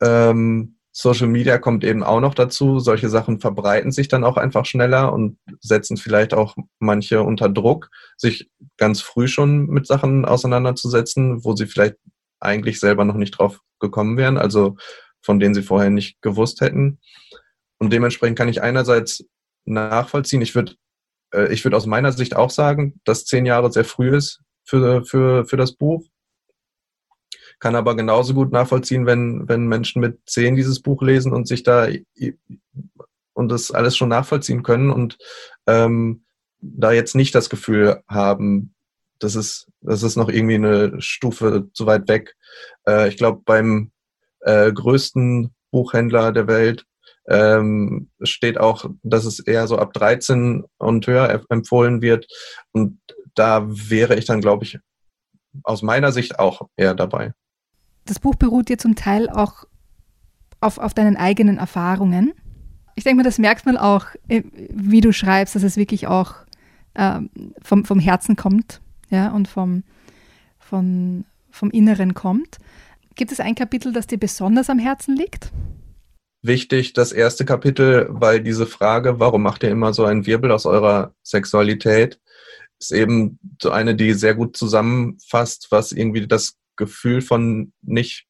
Ähm, 0.00 0.77
Social 1.00 1.28
Media 1.28 1.58
kommt 1.58 1.84
eben 1.84 2.02
auch 2.02 2.18
noch 2.18 2.34
dazu. 2.34 2.80
Solche 2.80 3.08
Sachen 3.08 3.38
verbreiten 3.38 3.92
sich 3.92 4.08
dann 4.08 4.24
auch 4.24 4.36
einfach 4.36 4.66
schneller 4.66 5.12
und 5.12 5.38
setzen 5.60 5.96
vielleicht 5.96 6.34
auch 6.34 6.56
manche 6.80 7.22
unter 7.22 7.48
Druck, 7.48 7.88
sich 8.16 8.50
ganz 8.78 9.00
früh 9.00 9.28
schon 9.28 9.66
mit 9.66 9.86
Sachen 9.86 10.24
auseinanderzusetzen, 10.24 11.44
wo 11.44 11.54
sie 11.54 11.66
vielleicht 11.66 11.94
eigentlich 12.40 12.80
selber 12.80 13.04
noch 13.04 13.14
nicht 13.14 13.38
drauf 13.38 13.60
gekommen 13.78 14.16
wären, 14.16 14.38
also 14.38 14.76
von 15.22 15.38
denen 15.38 15.54
sie 15.54 15.62
vorher 15.62 15.90
nicht 15.90 16.20
gewusst 16.20 16.62
hätten. 16.62 16.98
Und 17.78 17.92
dementsprechend 17.92 18.36
kann 18.36 18.48
ich 18.48 18.60
einerseits 18.60 19.24
nachvollziehen, 19.66 20.42
ich 20.42 20.56
würde 20.56 20.74
äh, 21.32 21.52
ich 21.52 21.64
würde 21.64 21.76
aus 21.76 21.86
meiner 21.86 22.10
Sicht 22.10 22.34
auch 22.34 22.50
sagen, 22.50 23.00
dass 23.04 23.24
zehn 23.24 23.46
Jahre 23.46 23.70
sehr 23.70 23.84
früh 23.84 24.16
ist 24.16 24.40
für, 24.64 25.04
für, 25.04 25.44
für 25.44 25.56
das 25.56 25.74
Buch. 25.74 26.04
Kann 27.58 27.74
aber 27.74 27.96
genauso 27.96 28.34
gut 28.34 28.52
nachvollziehen, 28.52 29.06
wenn, 29.06 29.48
wenn 29.48 29.66
Menschen 29.66 30.00
mit 30.00 30.20
zehn 30.26 30.56
dieses 30.56 30.80
Buch 30.80 31.02
lesen 31.02 31.32
und 31.32 31.48
sich 31.48 31.62
da 31.62 31.88
und 33.34 33.48
das 33.50 33.70
alles 33.70 33.96
schon 33.96 34.08
nachvollziehen 34.08 34.62
können 34.62 34.90
und 34.90 35.18
ähm, 35.66 36.24
da 36.60 36.92
jetzt 36.92 37.14
nicht 37.14 37.34
das 37.34 37.50
Gefühl 37.50 38.02
haben, 38.08 38.74
das 39.18 39.34
ist, 39.34 39.68
das 39.80 40.02
ist 40.02 40.16
noch 40.16 40.28
irgendwie 40.28 40.56
eine 40.56 41.00
Stufe 41.00 41.68
zu 41.72 41.86
weit 41.86 42.08
weg. 42.08 42.36
Äh, 42.86 43.08
ich 43.08 43.16
glaube, 43.16 43.42
beim 43.44 43.90
äh, 44.40 44.72
größten 44.72 45.54
Buchhändler 45.70 46.32
der 46.32 46.46
Welt 46.46 46.84
ähm, 47.28 48.10
steht 48.22 48.58
auch, 48.58 48.86
dass 49.02 49.24
es 49.24 49.38
eher 49.38 49.66
so 49.66 49.78
ab 49.78 49.92
13 49.92 50.64
und 50.78 51.06
höher 51.06 51.44
empfohlen 51.48 52.00
wird. 52.00 52.26
Und 52.72 53.00
da 53.34 53.66
wäre 53.68 54.16
ich 54.16 54.24
dann, 54.24 54.40
glaube 54.40 54.64
ich, 54.64 54.78
aus 55.62 55.82
meiner 55.82 56.12
Sicht 56.12 56.38
auch 56.38 56.62
eher 56.76 56.94
dabei. 56.94 57.32
Das 58.08 58.18
Buch 58.18 58.36
beruht 58.36 58.70
dir 58.70 58.78
zum 58.78 58.94
Teil 58.94 59.28
auch 59.28 59.64
auf, 60.60 60.78
auf 60.78 60.94
deinen 60.94 61.16
eigenen 61.16 61.58
Erfahrungen. 61.58 62.32
Ich 62.94 63.04
denke 63.04 63.18
mal, 63.18 63.22
das 63.22 63.38
merkt 63.38 63.66
man 63.66 63.76
auch, 63.76 64.06
äh, 64.28 64.42
wie 64.70 65.02
du 65.02 65.12
schreibst, 65.12 65.54
dass 65.54 65.62
es 65.62 65.76
wirklich 65.76 66.06
auch 66.06 66.34
äh, 66.94 67.20
vom, 67.60 67.84
vom 67.84 68.00
Herzen 68.00 68.34
kommt 68.34 68.80
ja, 69.10 69.30
und 69.30 69.46
vom, 69.46 69.84
vom, 70.58 71.26
vom 71.50 71.70
Inneren 71.70 72.14
kommt. 72.14 72.56
Gibt 73.14 73.30
es 73.30 73.40
ein 73.40 73.54
Kapitel, 73.54 73.92
das 73.92 74.06
dir 74.06 74.18
besonders 74.18 74.70
am 74.70 74.78
Herzen 74.78 75.14
liegt? 75.14 75.52
Wichtig, 76.40 76.94
das 76.94 77.12
erste 77.12 77.44
Kapitel, 77.44 78.06
weil 78.08 78.40
diese 78.40 78.64
Frage, 78.64 79.20
warum 79.20 79.42
macht 79.42 79.64
ihr 79.64 79.70
immer 79.70 79.92
so 79.92 80.06
einen 80.06 80.24
Wirbel 80.24 80.50
aus 80.50 80.64
eurer 80.64 81.12
Sexualität, 81.22 82.18
ist 82.78 82.92
eben 82.92 83.38
so 83.60 83.70
eine, 83.70 83.94
die 83.94 84.14
sehr 84.14 84.34
gut 84.34 84.56
zusammenfasst, 84.56 85.66
was 85.70 85.92
irgendwie 85.92 86.26
das 86.26 86.56
Gefühl 86.78 87.20
von 87.20 87.74
nicht, 87.82 88.26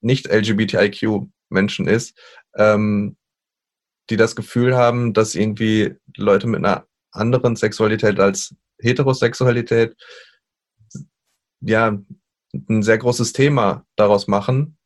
nicht 0.00 0.26
LGBTIQ-Menschen 0.26 1.86
ist, 1.86 2.18
ähm, 2.56 3.16
die 4.10 4.16
das 4.16 4.34
Gefühl 4.34 4.76
haben, 4.76 5.12
dass 5.12 5.36
irgendwie 5.36 5.94
Leute 6.16 6.48
mit 6.48 6.58
einer 6.58 6.86
anderen 7.12 7.54
Sexualität 7.54 8.18
als 8.18 8.56
Heterosexualität 8.80 9.94
ja 11.60 11.98
ein 12.68 12.82
sehr 12.82 12.98
großes 12.98 13.32
Thema 13.32 13.86
daraus 13.96 14.26
machen 14.26 14.76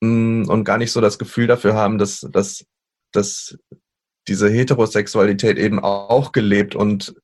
mm, 0.00 0.44
und 0.48 0.64
gar 0.64 0.78
nicht 0.78 0.92
so 0.92 1.00
das 1.00 1.18
Gefühl 1.18 1.46
dafür 1.48 1.74
haben, 1.74 1.98
dass, 1.98 2.20
dass, 2.30 2.64
dass 3.12 3.58
diese 4.28 4.48
Heterosexualität 4.48 5.58
eben 5.58 5.80
auch 5.80 6.32
gelebt 6.32 6.74
und 6.74 7.14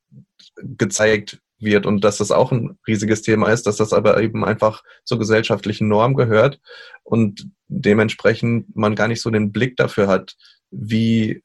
gezeigt 0.57 1.41
wird 1.63 1.87
und 1.87 2.03
dass 2.03 2.19
das 2.19 2.31
auch 2.31 2.53
ein 2.53 2.79
riesiges 2.87 3.23
Thema 3.23 3.49
ist, 3.49 3.67
dass 3.67 3.77
das 3.77 3.93
aber 3.93 4.21
eben 4.23 4.45
einfach 4.45 4.83
zur 5.05 5.19
gesellschaftlichen 5.19 5.89
Norm 5.89 6.15
gehört 6.15 6.61
und 7.03 7.49
dementsprechend 7.69 8.75
man 8.77 8.95
gar 8.95 9.09
nicht 9.09 9.23
so 9.23 9.31
den 9.31 9.53
Blick 9.53 9.77
dafür 9.77 10.09
hat, 10.09 10.37
wie, 10.71 11.43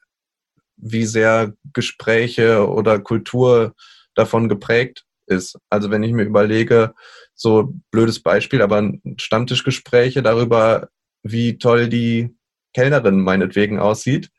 wie 0.75 1.05
sehr 1.05 1.53
Gespräche 1.73 2.67
oder 2.67 2.99
Kultur 2.99 3.75
davon 4.15 4.49
geprägt 4.49 5.05
ist. 5.27 5.57
Also 5.69 5.91
wenn 5.91 6.03
ich 6.03 6.11
mir 6.11 6.23
überlege, 6.23 6.93
so 7.35 7.73
blödes 7.91 8.21
Beispiel, 8.21 8.61
aber 8.61 8.91
Stammtischgespräche 9.17 10.23
darüber, 10.23 10.89
wie 11.21 11.57
toll 11.57 11.87
die 11.87 12.35
Kellnerin 12.73 13.21
meinetwegen 13.21 13.79
aussieht, 13.79 14.31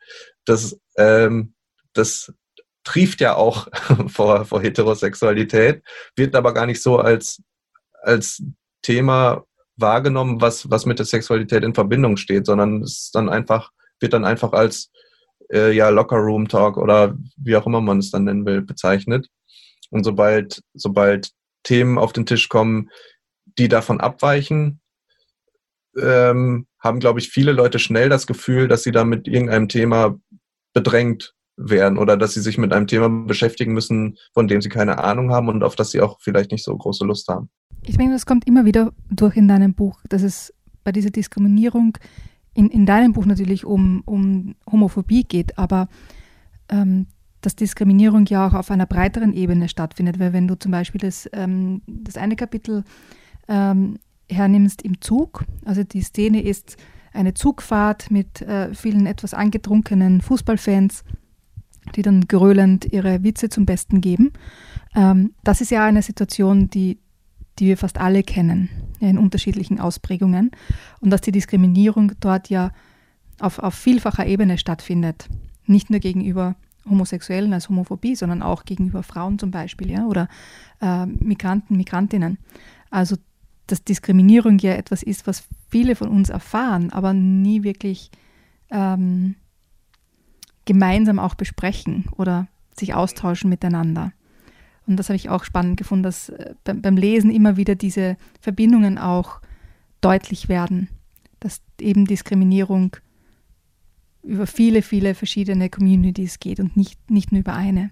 das, 0.44 0.78
ähm, 0.96 1.54
das 1.92 2.32
trieft 2.88 3.20
ja 3.20 3.36
auch 3.36 3.68
vor, 4.08 4.46
vor 4.46 4.62
Heterosexualität, 4.62 5.82
wird 6.16 6.34
aber 6.34 6.54
gar 6.54 6.64
nicht 6.64 6.82
so 6.82 6.98
als, 6.98 7.42
als 8.02 8.42
Thema 8.80 9.44
wahrgenommen, 9.76 10.40
was, 10.40 10.70
was 10.70 10.86
mit 10.86 10.98
der 10.98 11.06
Sexualität 11.06 11.64
in 11.64 11.74
Verbindung 11.74 12.16
steht, 12.16 12.46
sondern 12.46 12.82
es 12.82 13.10
dann 13.12 13.28
einfach, 13.28 13.70
wird 14.00 14.14
dann 14.14 14.24
einfach 14.24 14.52
als 14.52 14.90
äh, 15.52 15.70
ja, 15.72 15.90
Locker 15.90 16.16
Room 16.16 16.48
Talk 16.48 16.78
oder 16.78 17.14
wie 17.36 17.56
auch 17.56 17.66
immer 17.66 17.82
man 17.82 17.98
es 17.98 18.10
dann 18.10 18.24
nennen 18.24 18.46
will, 18.46 18.62
bezeichnet. 18.62 19.28
Und 19.90 20.04
sobald, 20.04 20.62
sobald 20.72 21.30
Themen 21.64 21.98
auf 21.98 22.14
den 22.14 22.24
Tisch 22.24 22.48
kommen, 22.48 22.88
die 23.58 23.68
davon 23.68 24.00
abweichen, 24.00 24.80
ähm, 26.00 26.66
haben, 26.80 27.00
glaube 27.00 27.20
ich, 27.20 27.28
viele 27.28 27.52
Leute 27.52 27.78
schnell 27.78 28.08
das 28.08 28.26
Gefühl, 28.26 28.66
dass 28.66 28.82
sie 28.82 28.92
da 28.92 29.04
mit 29.04 29.28
irgendeinem 29.28 29.68
Thema 29.68 30.18
bedrängt 30.72 31.34
werden 31.58 31.98
oder 31.98 32.16
dass 32.16 32.34
sie 32.34 32.40
sich 32.40 32.56
mit 32.56 32.72
einem 32.72 32.86
Thema 32.86 33.08
beschäftigen 33.08 33.74
müssen, 33.74 34.16
von 34.32 34.48
dem 34.48 34.62
sie 34.62 34.68
keine 34.68 34.98
Ahnung 34.98 35.32
haben 35.32 35.48
und 35.48 35.64
auf 35.64 35.76
das 35.76 35.90
sie 35.90 36.00
auch 36.00 36.18
vielleicht 36.20 36.52
nicht 36.52 36.64
so 36.64 36.74
große 36.74 37.04
Lust 37.04 37.28
haben. 37.28 37.50
Ich 37.82 37.98
meine, 37.98 38.12
das 38.12 38.26
kommt 38.26 38.46
immer 38.46 38.64
wieder 38.64 38.92
durch 39.10 39.36
in 39.36 39.48
deinem 39.48 39.74
Buch, 39.74 40.00
dass 40.08 40.22
es 40.22 40.54
bei 40.84 40.92
dieser 40.92 41.10
Diskriminierung 41.10 41.98
in, 42.54 42.68
in 42.70 42.86
deinem 42.86 43.12
Buch 43.12 43.26
natürlich 43.26 43.64
um, 43.64 44.02
um 44.04 44.54
Homophobie 44.70 45.24
geht, 45.24 45.58
aber 45.58 45.88
ähm, 46.68 47.06
dass 47.40 47.56
Diskriminierung 47.56 48.26
ja 48.26 48.46
auch 48.46 48.54
auf 48.54 48.70
einer 48.70 48.86
breiteren 48.86 49.32
Ebene 49.32 49.68
stattfindet, 49.68 50.18
weil 50.18 50.32
wenn 50.32 50.48
du 50.48 50.58
zum 50.58 50.72
Beispiel 50.72 51.00
das, 51.00 51.28
ähm, 51.32 51.82
das 51.86 52.16
eine 52.16 52.36
Kapitel 52.36 52.84
ähm, 53.48 53.98
hernimmst 54.28 54.82
im 54.82 55.00
Zug, 55.00 55.44
also 55.64 55.84
die 55.84 56.02
Szene 56.02 56.42
ist 56.42 56.76
eine 57.12 57.34
Zugfahrt 57.34 58.10
mit 58.10 58.42
äh, 58.42 58.74
vielen 58.74 59.06
etwas 59.06 59.34
angetrunkenen 59.34 60.20
Fußballfans, 60.20 61.04
die 61.96 62.02
dann 62.02 62.28
gröhlend 62.28 62.84
ihre 62.92 63.22
Witze 63.22 63.48
zum 63.48 63.66
Besten 63.66 64.00
geben. 64.00 64.32
Ähm, 64.94 65.32
das 65.44 65.60
ist 65.60 65.70
ja 65.70 65.84
eine 65.84 66.02
Situation, 66.02 66.70
die, 66.70 66.98
die 67.58 67.66
wir 67.66 67.76
fast 67.76 67.98
alle 67.98 68.22
kennen, 68.22 68.68
in 69.00 69.18
unterschiedlichen 69.18 69.80
Ausprägungen. 69.80 70.50
Und 71.00 71.10
dass 71.10 71.20
die 71.20 71.32
Diskriminierung 71.32 72.12
dort 72.20 72.50
ja 72.50 72.70
auf, 73.40 73.58
auf 73.58 73.74
vielfacher 73.74 74.26
Ebene 74.26 74.58
stattfindet. 74.58 75.28
Nicht 75.66 75.90
nur 75.90 76.00
gegenüber 76.00 76.56
Homosexuellen 76.88 77.52
als 77.52 77.68
Homophobie, 77.68 78.16
sondern 78.16 78.42
auch 78.42 78.64
gegenüber 78.64 79.02
Frauen 79.02 79.38
zum 79.38 79.50
Beispiel, 79.50 79.90
ja, 79.90 80.06
oder 80.06 80.28
äh, 80.80 81.06
Migranten, 81.06 81.76
Migrantinnen. 81.76 82.38
Also 82.90 83.16
dass 83.68 83.84
Diskriminierung 83.84 84.58
ja 84.58 84.72
etwas 84.72 85.02
ist, 85.02 85.26
was 85.26 85.44
viele 85.68 85.94
von 85.94 86.08
uns 86.08 86.30
erfahren, 86.30 86.90
aber 86.90 87.12
nie 87.12 87.62
wirklich 87.62 88.10
ähm, 88.70 89.36
gemeinsam 90.68 91.18
auch 91.18 91.34
besprechen 91.34 92.04
oder 92.18 92.46
sich 92.78 92.92
austauschen 92.92 93.48
miteinander. 93.48 94.12
Und 94.86 94.96
das 94.96 95.08
habe 95.08 95.16
ich 95.16 95.30
auch 95.30 95.42
spannend 95.42 95.78
gefunden, 95.78 96.02
dass 96.02 96.28
äh, 96.28 96.54
beim 96.62 96.96
Lesen 96.98 97.30
immer 97.30 97.56
wieder 97.56 97.74
diese 97.74 98.18
Verbindungen 98.38 98.98
auch 98.98 99.40
deutlich 100.02 100.50
werden, 100.50 100.88
dass 101.40 101.62
eben 101.80 102.04
Diskriminierung 102.04 102.96
über 104.22 104.46
viele, 104.46 104.82
viele 104.82 105.14
verschiedene 105.14 105.70
Communities 105.70 106.38
geht 106.38 106.60
und 106.60 106.76
nicht, 106.76 107.10
nicht 107.10 107.32
nur 107.32 107.40
über 107.40 107.54
eine. 107.54 107.90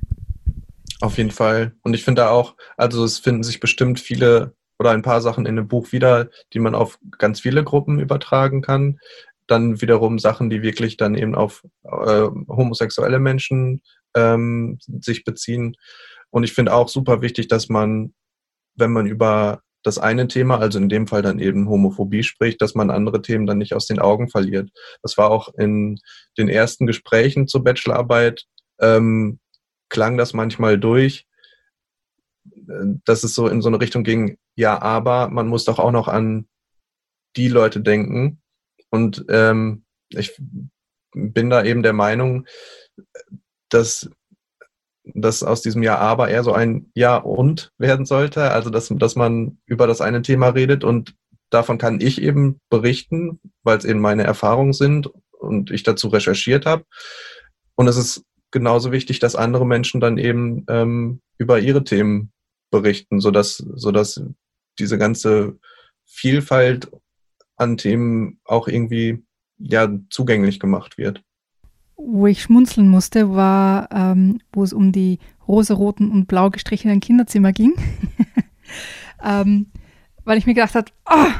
Auf 1.00 1.16
jeden 1.16 1.30
Fall. 1.30 1.74
Und 1.82 1.94
ich 1.94 2.04
finde 2.04 2.28
auch, 2.28 2.56
also 2.76 3.04
es 3.04 3.18
finden 3.18 3.42
sich 3.42 3.58
bestimmt 3.58 4.00
viele 4.00 4.54
oder 4.78 4.90
ein 4.90 5.02
paar 5.02 5.22
Sachen 5.22 5.46
in 5.46 5.56
dem 5.56 5.68
Buch 5.68 5.92
wieder, 5.92 6.28
die 6.52 6.58
man 6.58 6.74
auf 6.74 6.98
ganz 7.16 7.40
viele 7.40 7.64
Gruppen 7.64 8.00
übertragen 8.00 8.60
kann. 8.60 8.98
Dann 9.46 9.80
wiederum 9.80 10.18
Sachen, 10.18 10.50
die 10.50 10.62
wirklich 10.62 10.96
dann 10.96 11.14
eben 11.14 11.34
auf 11.34 11.62
äh, 11.84 12.26
homosexuelle 12.48 13.18
Menschen 13.18 13.82
ähm, 14.14 14.78
sich 14.86 15.24
beziehen. 15.24 15.76
Und 16.30 16.44
ich 16.44 16.52
finde 16.52 16.74
auch 16.74 16.88
super 16.88 17.22
wichtig, 17.22 17.48
dass 17.48 17.68
man, 17.68 18.14
wenn 18.74 18.92
man 18.92 19.06
über 19.06 19.62
das 19.82 19.98
eine 19.98 20.26
Thema, 20.26 20.58
also 20.58 20.78
in 20.78 20.88
dem 20.88 21.06
Fall 21.06 21.22
dann 21.22 21.38
eben 21.38 21.68
Homophobie 21.68 22.24
spricht, 22.24 22.60
dass 22.60 22.74
man 22.74 22.90
andere 22.90 23.22
Themen 23.22 23.46
dann 23.46 23.58
nicht 23.58 23.72
aus 23.72 23.86
den 23.86 24.00
Augen 24.00 24.28
verliert. 24.28 24.70
Das 25.02 25.16
war 25.16 25.30
auch 25.30 25.54
in 25.54 26.00
den 26.36 26.48
ersten 26.48 26.86
Gesprächen 26.86 27.46
zur 27.46 27.62
Bachelorarbeit, 27.62 28.46
ähm, 28.80 29.38
klang 29.88 30.16
das 30.16 30.32
manchmal 30.32 30.78
durch, 30.78 31.26
dass 33.04 33.22
es 33.22 33.34
so 33.34 33.46
in 33.46 33.62
so 33.62 33.68
eine 33.68 33.80
Richtung 33.80 34.02
ging, 34.02 34.38
ja, 34.56 34.80
aber 34.82 35.28
man 35.28 35.46
muss 35.46 35.64
doch 35.64 35.78
auch 35.78 35.92
noch 35.92 36.08
an 36.08 36.48
die 37.36 37.48
Leute 37.48 37.80
denken. 37.80 38.40
Und 38.90 39.24
ähm, 39.28 39.84
ich 40.08 40.40
bin 41.12 41.50
da 41.50 41.64
eben 41.64 41.82
der 41.82 41.92
Meinung, 41.92 42.46
dass 43.68 44.08
dass 45.14 45.42
aus 45.42 45.62
diesem 45.62 45.82
Ja 45.82 45.98
aber 45.98 46.28
eher 46.28 46.42
so 46.42 46.52
ein 46.52 46.90
Ja 46.94 47.16
und 47.16 47.72
werden 47.78 48.06
sollte. 48.06 48.50
Also 48.50 48.70
dass, 48.70 48.88
dass 48.88 49.14
man 49.14 49.58
über 49.66 49.86
das 49.86 50.00
eine 50.00 50.22
Thema 50.22 50.48
redet 50.48 50.84
und 50.84 51.14
davon 51.50 51.78
kann 51.78 52.00
ich 52.00 52.20
eben 52.20 52.60
berichten, 52.70 53.40
weil 53.62 53.78
es 53.78 53.84
eben 53.84 54.00
meine 54.00 54.24
Erfahrungen 54.24 54.72
sind 54.72 55.08
und 55.38 55.70
ich 55.70 55.84
dazu 55.84 56.08
recherchiert 56.08 56.66
habe. 56.66 56.84
Und 57.76 57.88
es 57.88 57.96
ist 57.96 58.24
genauso 58.50 58.90
wichtig, 58.90 59.20
dass 59.20 59.36
andere 59.36 59.66
Menschen 59.66 60.00
dann 60.00 60.18
eben 60.18 60.64
ähm, 60.68 61.20
über 61.38 61.60
ihre 61.60 61.84
Themen 61.84 62.32
berichten, 62.70 63.20
sodass, 63.20 63.58
sodass 63.58 64.22
diese 64.78 64.98
ganze 64.98 65.58
Vielfalt 66.04 66.90
an 67.56 67.76
Themen 67.76 68.38
auch 68.44 68.68
irgendwie 68.68 69.24
ja 69.58 69.88
zugänglich 70.10 70.60
gemacht 70.60 70.98
wird 70.98 71.22
wo 71.96 72.26
ich 72.26 72.42
schmunzeln 72.42 72.88
musste, 72.88 73.34
war, 73.34 73.88
ähm, 73.90 74.38
wo 74.52 74.62
es 74.62 74.72
um 74.72 74.92
die 74.92 75.18
rosaroten 75.48 76.10
und 76.10 76.26
blau 76.26 76.50
gestrichenen 76.50 77.00
Kinderzimmer 77.00 77.52
ging. 77.52 77.74
ähm, 79.24 79.66
weil 80.24 80.38
ich 80.38 80.46
mir 80.46 80.54
gedacht 80.54 80.74
habe, 80.74 80.90
oh, 81.08 81.32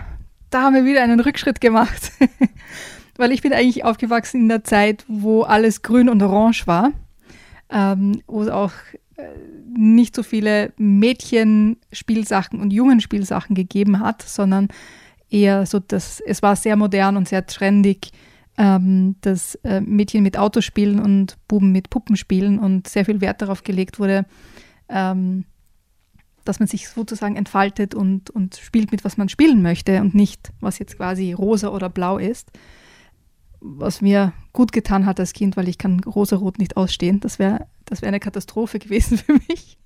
da 0.50 0.62
haben 0.62 0.74
wir 0.74 0.84
wieder 0.84 1.02
einen 1.02 1.20
Rückschritt 1.20 1.60
gemacht. 1.60 2.12
Weil 3.16 3.32
ich 3.32 3.42
bin 3.42 3.52
eigentlich 3.52 3.84
aufgewachsen 3.84 4.42
in 4.42 4.48
der 4.48 4.62
Zeit, 4.62 5.04
wo 5.08 5.42
alles 5.42 5.82
grün 5.82 6.08
und 6.08 6.22
orange 6.22 6.66
war, 6.66 6.92
ähm, 7.70 8.22
wo 8.26 8.42
es 8.42 8.48
auch 8.48 8.72
äh, 9.16 9.22
nicht 9.74 10.14
so 10.14 10.22
viele 10.22 10.72
Mädchenspielsachen 10.76 12.60
und 12.60 12.72
Jungenspielsachen 12.72 13.56
gegeben 13.56 14.00
hat, 14.00 14.22
sondern 14.22 14.68
eher 15.30 15.66
so, 15.66 15.78
dass 15.78 16.20
es 16.20 16.42
war 16.42 16.56
sehr 16.56 16.76
modern 16.76 17.16
und 17.16 17.28
sehr 17.28 17.46
trendig, 17.46 18.12
ähm, 18.58 19.16
dass 19.20 19.54
äh, 19.56 19.80
Mädchen 19.80 20.22
mit 20.22 20.38
Autos 20.38 20.64
spielen 20.64 21.00
und 21.00 21.36
Buben 21.48 21.72
mit 21.72 21.90
Puppen 21.90 22.16
spielen 22.16 22.58
und 22.58 22.88
sehr 22.88 23.04
viel 23.04 23.20
Wert 23.20 23.42
darauf 23.42 23.62
gelegt 23.62 23.98
wurde, 23.98 24.24
ähm, 24.88 25.44
dass 26.44 26.60
man 26.60 26.68
sich 26.68 26.88
sozusagen 26.88 27.36
entfaltet 27.36 27.94
und, 27.94 28.30
und 28.30 28.56
spielt 28.56 28.92
mit, 28.92 29.04
was 29.04 29.16
man 29.16 29.28
spielen 29.28 29.62
möchte 29.62 30.00
und 30.00 30.14
nicht, 30.14 30.52
was 30.60 30.78
jetzt 30.78 30.96
quasi 30.96 31.32
rosa 31.32 31.68
oder 31.68 31.88
blau 31.88 32.18
ist. 32.18 32.50
Was 33.60 34.00
mir 34.00 34.32
gut 34.52 34.70
getan 34.70 35.06
hat 35.06 35.18
als 35.18 35.32
Kind, 35.32 35.56
weil 35.56 35.68
ich 35.68 35.76
kann 35.78 36.00
rosa-rot 36.00 36.58
nicht 36.58 36.76
ausstehen. 36.76 37.20
Das 37.20 37.38
wäre 37.38 37.66
das 37.84 38.00
wär 38.00 38.08
eine 38.08 38.20
Katastrophe 38.20 38.78
gewesen 38.78 39.18
für 39.18 39.34
mich. 39.48 39.78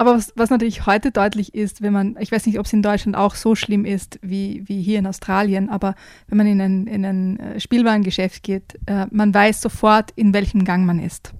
Aber 0.00 0.14
was, 0.14 0.32
was 0.36 0.50
natürlich 0.50 0.86
heute 0.86 1.10
deutlich 1.10 1.54
ist, 1.54 1.82
wenn 1.82 1.92
man, 1.92 2.16
ich 2.20 2.30
weiß 2.30 2.46
nicht, 2.46 2.60
ob 2.60 2.66
es 2.66 2.72
in 2.72 2.82
Deutschland 2.82 3.16
auch 3.16 3.34
so 3.34 3.56
schlimm 3.56 3.84
ist 3.84 4.20
wie, 4.22 4.62
wie 4.66 4.80
hier 4.80 5.00
in 5.00 5.08
Australien, 5.08 5.68
aber 5.68 5.96
wenn 6.28 6.38
man 6.38 6.46
in 6.46 6.60
ein, 6.60 6.86
in 6.86 7.04
ein 7.04 7.40
äh, 7.40 7.60
Spielwarengeschäft 7.60 8.44
geht, 8.44 8.78
äh, 8.86 9.06
man 9.10 9.34
weiß 9.34 9.60
sofort, 9.60 10.12
in 10.12 10.32
welchem 10.32 10.64
Gang 10.64 10.86
man 10.86 11.00
ist. 11.00 11.32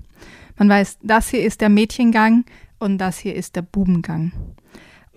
Man 0.56 0.68
weiß, 0.68 0.98
das 1.02 1.28
hier 1.28 1.44
ist 1.44 1.60
der 1.60 1.68
Mädchengang 1.68 2.44
und 2.80 2.98
das 2.98 3.18
hier 3.18 3.36
ist 3.36 3.54
der 3.54 3.62
Bubengang. 3.62 4.32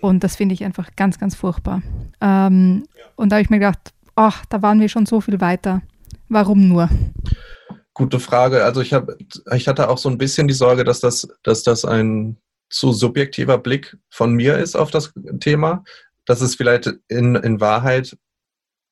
Und 0.01 0.23
das 0.23 0.36
finde 0.36 0.54
ich 0.54 0.63
einfach 0.63 0.95
ganz, 0.95 1.19
ganz 1.19 1.36
furchtbar. 1.36 1.82
Ähm, 2.21 2.84
ja. 2.95 3.04
Und 3.15 3.32
da 3.32 3.38
habe 3.38 3.43
ich 3.43 3.49
mir 3.49 3.60
gedacht, 3.60 3.91
ach, 4.15 4.45
da 4.47 4.62
waren 4.62 4.80
wir 4.80 4.89
schon 4.89 5.08
so 5.08 5.19
viel 5.19 5.41
weiter. 5.41 5.82
Warum 6.30 6.67
nur? 6.67 6.89
Gute 7.93 8.19
Frage. 8.19 8.63
Also 8.63 8.82
ich 8.82 8.93
habe, 8.93 9.17
ich 9.56 9.67
hatte 9.67 9.89
auch 9.89 9.97
so 9.97 10.10
ein 10.10 10.17
bisschen 10.17 10.47
die 10.47 10.54
Sorge, 10.54 10.84
dass 10.84 10.99
das, 10.99 11.27
dass 11.43 11.63
das 11.63 11.86
ein 11.86 12.38
zu 12.71 12.93
subjektiver 12.93 13.57
Blick 13.57 13.97
von 14.10 14.34
mir 14.34 14.57
ist 14.57 14.75
auf 14.75 14.91
das 14.91 15.13
Thema, 15.39 15.84
dass 16.25 16.41
es 16.41 16.55
vielleicht 16.55 16.91
in, 17.07 17.36
in 17.36 17.60
Wahrheit 17.60 18.17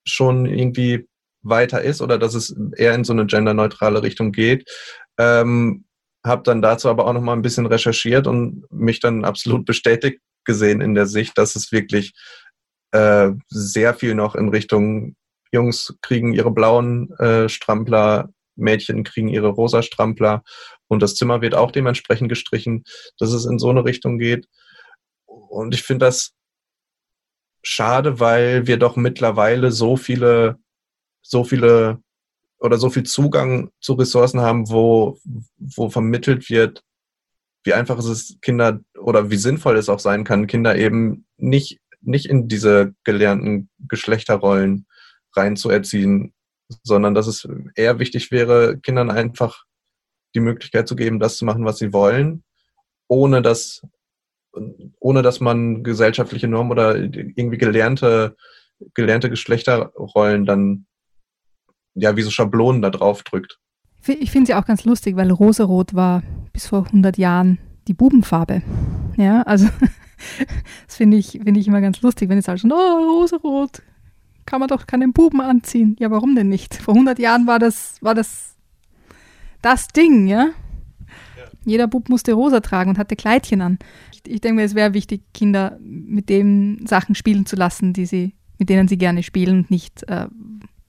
schon 0.06 0.46
irgendwie 0.46 1.08
weiter 1.42 1.82
ist 1.82 2.02
oder 2.02 2.18
dass 2.18 2.34
es 2.34 2.56
eher 2.76 2.94
in 2.94 3.04
so 3.04 3.14
eine 3.14 3.26
genderneutrale 3.26 4.04
Richtung 4.04 4.32
geht. 4.32 4.70
Ähm, 5.18 5.86
habe 6.26 6.44
dann 6.44 6.62
dazu 6.62 6.90
aber 6.90 7.08
auch 7.08 7.14
noch 7.14 7.22
mal 7.22 7.34
ein 7.34 7.42
bisschen 7.42 7.66
recherchiert 7.66 8.28
und 8.28 8.66
mich 8.72 9.00
dann 9.00 9.24
absolut 9.24 9.66
bestätigt 9.66 10.20
gesehen 10.44 10.82
in 10.82 10.96
der 10.96 11.06
Sicht, 11.06 11.38
dass 11.38 11.56
es 11.56 11.72
wirklich 11.72 12.14
äh, 12.92 13.32
sehr 13.48 13.94
viel 13.94 14.16
noch 14.16 14.36
in 14.36 14.50
Richtung 14.50 15.16
Jungs 15.52 15.96
kriegen 16.02 16.34
ihre 16.34 16.52
blauen 16.52 17.12
äh, 17.20 17.48
Strampler, 17.50 18.30
Mädchen 18.60 19.04
kriegen 19.04 19.28
ihre 19.28 19.50
rosa 19.50 19.82
Strampler 19.82 20.44
und 20.88 21.02
das 21.02 21.16
Zimmer 21.16 21.42
wird 21.42 21.56
auch 21.56 21.72
dementsprechend 21.72 22.30
gestrichen, 22.30 22.84
dass 23.18 23.32
es 23.32 23.46
in 23.46 23.60
so 23.60 23.70
eine 23.70 23.86
Richtung 23.86 24.18
geht. 24.18 24.48
Und 25.26 25.74
ich 25.74 25.84
finde 25.84 26.06
das 26.06 26.34
schade, 27.64 28.20
weil 28.20 28.68
wir 28.68 28.78
doch 28.78 28.96
mittlerweile 28.96 29.72
so 29.72 29.98
viele, 29.98 30.58
so 31.22 31.44
viele 31.44 32.02
oder 32.60 32.78
so 32.78 32.90
viel 32.90 33.04
Zugang 33.04 33.70
zu 33.80 33.94
Ressourcen 33.94 34.42
haben, 34.42 34.70
wo, 34.70 35.18
wo 35.58 35.90
vermittelt 35.90 36.50
wird, 36.50 36.84
wie 37.64 37.74
einfach 37.74 37.98
es 38.00 38.06
ist, 38.06 38.42
Kinder 38.42 38.80
oder 38.98 39.30
wie 39.30 39.38
sinnvoll 39.38 39.78
es 39.78 39.90
auch 39.90 40.00
sein 40.00 40.24
kann, 40.24 40.48
Kinder 40.48 40.76
eben 40.76 41.26
nicht, 41.38 41.80
nicht 42.02 42.26
in 42.26 42.48
diese 42.48 42.94
gelernten 43.04 43.70
Geschlechterrollen 43.88 44.88
reinzuerziehen, 45.36 46.34
sondern 46.84 47.14
dass 47.14 47.28
es 47.28 47.48
eher 47.76 48.00
wichtig 48.00 48.32
wäre, 48.32 48.78
Kindern 48.80 49.10
einfach 49.10 49.66
die 50.36 50.40
Möglichkeit 50.40 50.88
zu 50.88 50.96
geben, 50.96 51.20
das 51.20 51.38
zu 51.38 51.46
machen, 51.46 51.66
was 51.66 51.78
sie 51.78 51.94
wollen, 51.94 52.44
ohne 53.08 53.42
dass, 53.42 53.82
ohne 55.00 55.22
dass 55.22 55.40
man 55.40 55.84
gesellschaftliche 55.84 56.48
Normen 56.48 56.72
oder 56.72 56.96
irgendwie 56.96 57.58
gelernte, 57.58 58.36
gelernte 58.94 59.30
Geschlechterrollen 59.30 60.46
dann 60.46 60.86
ja 61.96 62.16
wie 62.16 62.22
so 62.22 62.30
Schablonen 62.30 62.82
da 62.82 62.90
drauf 62.90 63.24
drückt. 63.24 63.60
Ich 64.08 64.32
finde 64.32 64.48
sie 64.48 64.54
auch 64.54 64.66
ganz 64.66 64.86
lustig, 64.86 65.16
weil 65.16 65.32
Rosarot 65.32 65.94
war 65.94 66.24
bis 66.54 66.68
vor 66.68 66.86
100 66.86 67.18
Jahren 67.18 67.60
die 67.88 67.94
Bubenfarbe. 67.94 68.62
Ja, 69.18 69.42
also 69.42 69.68
das 70.88 70.96
finde 70.96 71.18
ich, 71.18 71.32
find 71.32 71.58
ich 71.58 71.68
immer 71.68 71.82
ganz 71.82 72.02
lustig, 72.02 72.30
wenn 72.30 72.38
jetzt 72.38 72.48
halt 72.48 72.60
schon, 72.60 72.72
oh, 72.72 72.76
Rosarot, 72.76 73.82
kann 74.50 74.60
man 74.60 74.68
doch 74.68 74.88
keinen 74.88 75.14
Buben 75.14 75.42
anziehen. 75.42 75.96
Ja, 76.00 76.10
warum 76.10 76.34
denn 76.34 76.50
nicht? 76.50 76.74
Vor 76.74 76.96
100 76.96 77.20
Jahren 77.20 77.46
war 77.46 77.60
das, 77.60 77.98
war 78.02 78.16
das 78.16 78.56
das 79.62 79.90
Ding, 79.90 80.26
ja? 80.26 80.48
ja. 81.38 81.44
Jeder 81.66 81.88
Bub 81.88 82.10
musste 82.10 82.34
rosa 82.34 82.60
tragen 82.60 82.90
und 82.90 82.98
hatte 82.98 83.16
Kleidchen 83.16 83.62
an. 83.62 83.78
Ich, 84.12 84.22
ich 84.26 84.42
denke 84.42 84.56
mir, 84.56 84.64
es 84.64 84.74
wäre 84.74 84.96
wichtig, 84.96 85.22
Kinder 85.36 85.78
mit 85.80 86.30
den 86.30 86.84
Sachen 86.88 87.14
spielen 87.14 87.46
zu 87.46 87.58
lassen, 87.58 87.94
die 87.94 88.08
sie, 88.08 88.34
mit 88.58 88.70
denen 88.70 88.88
sie 88.88 88.98
gerne 88.98 89.22
spielen 89.22 89.60
und 89.60 89.72
nicht, 89.72 90.02
äh, 90.10 90.26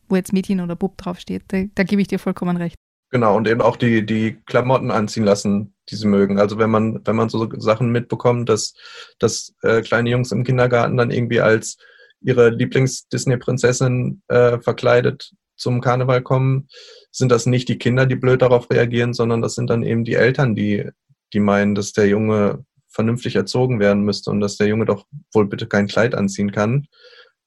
wo 0.08 0.16
jetzt 0.16 0.32
Mädchen 0.32 0.62
oder 0.62 0.74
Bub 0.74 0.96
draufsteht. 0.96 1.42
Da, 1.48 1.64
da 1.74 1.82
gebe 1.82 2.00
ich 2.00 2.08
dir 2.08 2.18
vollkommen 2.18 2.56
recht. 2.56 2.76
Genau, 3.10 3.36
und 3.36 3.46
eben 3.46 3.60
auch 3.60 3.76
die, 3.76 4.06
die 4.06 4.38
Klamotten 4.46 4.90
anziehen 4.90 5.24
lassen, 5.24 5.74
die 5.90 5.96
sie 5.96 6.08
mögen. 6.08 6.38
Also 6.38 6.56
wenn 6.56 6.70
man, 6.70 7.02
wenn 7.04 7.16
man 7.16 7.28
so 7.28 7.46
Sachen 7.58 7.92
mitbekommt, 7.92 8.48
dass, 8.48 8.72
dass 9.18 9.52
äh, 9.62 9.82
kleine 9.82 10.08
Jungs 10.08 10.32
im 10.32 10.44
Kindergarten 10.44 10.96
dann 10.96 11.10
irgendwie 11.10 11.42
als 11.42 11.76
ihre 12.20 12.50
Lieblings-Disney-Prinzessin 12.50 14.22
äh, 14.28 14.60
verkleidet 14.60 15.32
zum 15.56 15.80
Karneval 15.80 16.22
kommen, 16.22 16.68
sind 17.12 17.30
das 17.30 17.46
nicht 17.46 17.68
die 17.68 17.78
Kinder, 17.78 18.06
die 18.06 18.16
blöd 18.16 18.42
darauf 18.42 18.70
reagieren, 18.70 19.12
sondern 19.12 19.42
das 19.42 19.54
sind 19.54 19.68
dann 19.70 19.82
eben 19.82 20.04
die 20.04 20.14
Eltern, 20.14 20.54
die, 20.54 20.88
die 21.32 21.40
meinen, 21.40 21.74
dass 21.74 21.92
der 21.92 22.08
Junge 22.08 22.64
vernünftig 22.88 23.36
erzogen 23.36 23.78
werden 23.78 24.02
müsste 24.02 24.30
und 24.30 24.40
dass 24.40 24.56
der 24.56 24.66
Junge 24.66 24.86
doch 24.86 25.06
wohl 25.32 25.46
bitte 25.46 25.66
kein 25.66 25.86
Kleid 25.86 26.14
anziehen 26.14 26.50
kann. 26.50 26.86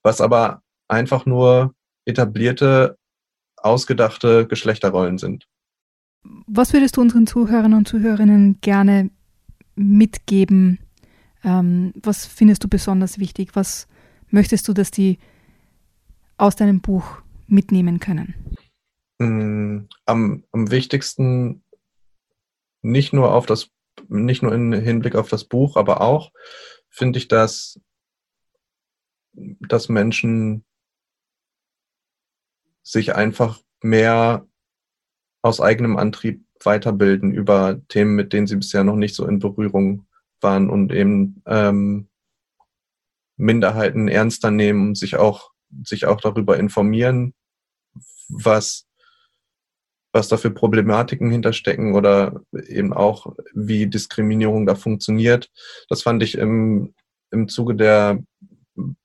Was 0.04 0.22
aber 0.22 0.62
einfach 0.88 1.26
nur 1.26 1.74
etablierte, 2.06 2.98
ausgedachte 3.58 4.48
Geschlechterrollen 4.48 5.18
sind. 5.18 5.48
Was 6.48 6.74
würdest 6.74 6.98
du 6.98 7.02
unseren 7.02 7.28
Zuhörern 7.28 7.74
und 7.74 7.88
Zuhörerinnen 7.88 8.60
gerne 8.62 9.10
mitgeben? 9.76 10.80
Ähm, 11.44 11.94
was 12.02 12.26
findest 12.26 12.64
du 12.64 12.70
besonders 12.70 13.20
wichtig? 13.20 13.56
Was 13.56 13.88
möchtest 14.34 14.68
du, 14.68 14.74
dass 14.74 14.92
die 14.92 15.20
aus 16.38 16.56
deinem 16.56 16.82
Buch 16.82 17.22
mitnehmen 17.48 18.00
können? 18.00 18.34
Mm, 19.20 19.88
am, 20.06 20.44
am 20.52 20.72
wichtigsten 20.72 21.64
nicht 22.82 23.14
nur 23.14 23.34
auf 23.34 23.46
das, 23.46 23.70
nicht 24.10 24.44
nur 24.44 24.54
im 24.54 24.74
Hinblick 24.74 25.16
auf 25.16 25.30
das 25.30 25.46
Buch, 25.46 25.78
aber 25.78 26.02
auch 26.02 26.32
finde 26.90 27.20
ich, 27.20 27.28
dass, 27.28 27.80
dass 29.34 29.90
Menschen 29.90 30.66
sich 32.82 33.16
einfach 33.16 33.62
mehr 33.82 34.46
aus 35.42 35.62
eigenem 35.62 35.98
Antrieb 35.98 36.46
weiterbilden 36.64 37.34
über 37.34 37.82
Themen, 37.88 38.16
mit 38.16 38.34
denen 38.34 38.48
sie 38.48 38.56
bisher 38.56 38.84
noch 38.84 38.96
nicht 38.96 39.16
so 39.16 39.26
in 39.26 39.40
Berührung 39.40 40.06
waren 40.42 40.70
und 40.70 40.92
eben 40.92 41.42
ähm, 41.46 42.10
Minderheiten 43.38 44.08
ernster 44.08 44.52
nehmen 44.52 44.90
und 44.90 44.98
sich 44.98 45.16
auch, 45.16 45.52
sich 45.84 46.06
auch 46.06 46.22
darüber 46.22 46.58
informieren, 46.58 47.34
was, 48.30 48.88
was 50.12 50.28
da 50.28 50.38
für 50.38 50.52
Problematiken 50.52 51.32
hinterstecken 51.32 51.96
oder 51.96 52.42
eben 52.68 52.94
auch, 52.94 53.34
wie 53.54 53.88
Diskriminierung 53.88 54.66
da 54.66 54.76
funktioniert. 54.76 55.50
Das 55.90 56.04
fand 56.04 56.22
ich 56.24 56.38
im, 56.38 56.94
im 57.32 57.48
Zuge 57.48 57.76
der 57.76 58.24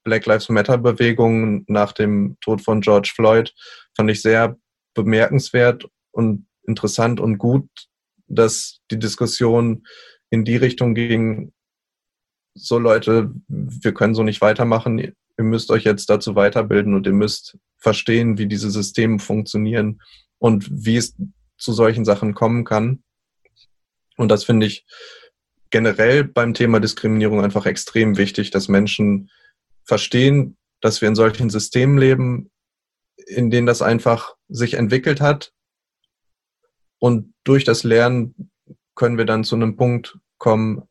Black 0.05 0.27
Lives 0.27 0.49
Matter 0.49 0.79
Bewegung 0.79 1.65
nach 1.67 1.93
dem 1.93 2.37
Tod 2.41 2.63
von 2.63 2.81
George 2.81 3.13
Floyd, 3.15 3.55
fand 3.97 4.11
ich 4.11 4.23
sehr 4.23 4.57
bemerkenswert 4.95 5.87
und 6.11 6.47
interessant 6.67 7.21
und 7.21 7.39
gut, 7.39 7.69
dass 8.27 8.81
die 8.91 8.99
Diskussion 8.99 9.87
in 10.31 10.45
die 10.45 10.57
Richtung 10.57 10.95
ging, 10.95 11.53
so 12.59 12.79
Leute, 12.79 13.33
wir 13.49 13.95
können 13.95 14.15
so 14.15 14.23
nicht 14.23 14.41
weitermachen, 14.41 14.99
ihr 14.99 15.15
müsst 15.39 15.71
euch 15.71 15.85
jetzt 15.85 16.11
dazu 16.11 16.35
weiterbilden 16.35 16.95
und 16.95 17.07
ihr 17.07 17.13
müsst 17.13 17.59
verstehen, 17.79 18.39
wie 18.39 18.47
diese 18.47 18.71
Systeme 18.71 19.19
funktionieren 19.19 20.01
und 20.39 20.69
wie 20.71 20.97
es 20.97 21.15
zu 21.57 21.73
solchen 21.73 22.05
Sachen 22.05 22.35
kommen 22.35 22.65
kann. 22.65 23.03
Und 24.17 24.29
das 24.29 24.45
finde 24.45 24.67
ich 24.67 24.85
generell 25.71 26.25
beim 26.25 26.55
Thema 26.55 26.81
Diskriminierung 26.81 27.43
einfach 27.43 27.67
extrem 27.67 28.17
wichtig, 28.17 28.51
dass 28.51 28.69
Menschen 28.69 29.31
verstehen, 29.85 30.57
dass 30.81 31.01
wir 31.01 31.09
in 31.09 31.15
solchen 31.15 31.51
Systemen 31.51 31.99
leben, 31.99 32.51
in 33.17 33.51
denen 33.51 33.67
das 33.67 33.83
einfach 33.83 34.35
sich 34.49 34.75
entwickelt 34.75 35.21
hat. 35.21 35.53
Und 36.99 37.35
durch 37.45 37.65
das 37.65 37.85
Lernen 37.85 38.51
können 38.95 39.19
wir 39.19 39.25
dann 39.25 39.45
zu 39.45 39.55
einem 39.55 39.77
Punkt 39.77 40.19
kommen, 40.39 40.88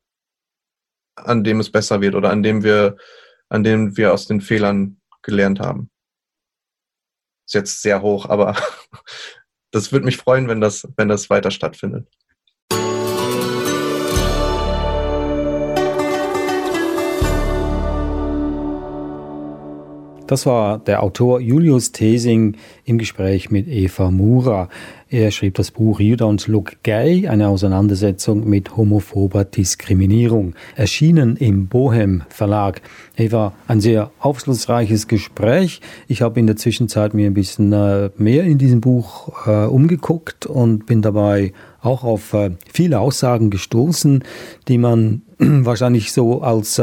an 1.17 1.43
dem 1.43 1.59
es 1.59 1.71
besser 1.71 2.01
wird 2.01 2.15
oder 2.15 2.29
an 2.29 2.43
dem 2.43 2.63
wir, 2.63 2.97
an 3.49 3.63
dem 3.63 3.97
wir 3.97 4.13
aus 4.13 4.27
den 4.27 4.41
Fehlern 4.41 5.01
gelernt 5.21 5.59
haben. 5.59 5.89
Ist 7.45 7.53
jetzt 7.53 7.81
sehr 7.81 8.01
hoch, 8.01 8.27
aber 8.29 8.55
das 9.71 9.91
würde 9.91 10.05
mich 10.05 10.17
freuen, 10.17 10.47
wenn 10.47 10.61
das, 10.61 10.87
wenn 10.95 11.07
das 11.09 11.29
weiter 11.29 11.51
stattfindet. 11.51 12.07
Das 20.27 20.45
war 20.45 20.79
der 20.79 21.03
Autor 21.03 21.39
Julius 21.39 21.93
Thesing 21.93 22.57
im 22.83 22.97
Gespräch 22.97 23.49
mit 23.49 23.65
Eva 23.69 24.11
Mura. 24.11 24.67
Er 25.09 25.31
schrieb 25.31 25.55
das 25.55 25.71
Buch 25.71 26.01
You 26.01 26.17
Don't 26.17 26.51
Look 26.51 26.83
Gay, 26.83 27.29
eine 27.29 27.47
Auseinandersetzung 27.47 28.45
mit 28.45 28.75
homophober 28.75 29.45
Diskriminierung, 29.45 30.53
erschienen 30.75 31.37
im 31.37 31.67
Bohem 31.67 32.23
Verlag. 32.27 32.81
Eva, 33.15 33.53
ein 33.69 33.79
sehr 33.79 34.11
aufschlussreiches 34.19 35.07
Gespräch. 35.07 35.79
Ich 36.09 36.21
habe 36.21 36.41
in 36.41 36.45
der 36.45 36.57
Zwischenzeit 36.57 37.13
mir 37.13 37.27
ein 37.27 37.35
bisschen 37.35 37.71
äh, 37.71 38.09
mehr 38.17 38.43
in 38.43 38.57
diesem 38.57 38.81
Buch 38.81 39.47
äh, 39.47 39.67
umgeguckt 39.67 40.45
und 40.45 40.87
bin 40.87 41.01
dabei 41.01 41.53
auch 41.79 42.03
auf 42.03 42.33
äh, 42.33 42.51
viele 42.69 42.99
Aussagen 42.99 43.49
gestoßen, 43.49 44.25
die 44.67 44.77
man 44.77 45.21
wahrscheinlich 45.37 46.11
so 46.11 46.41
als 46.41 46.81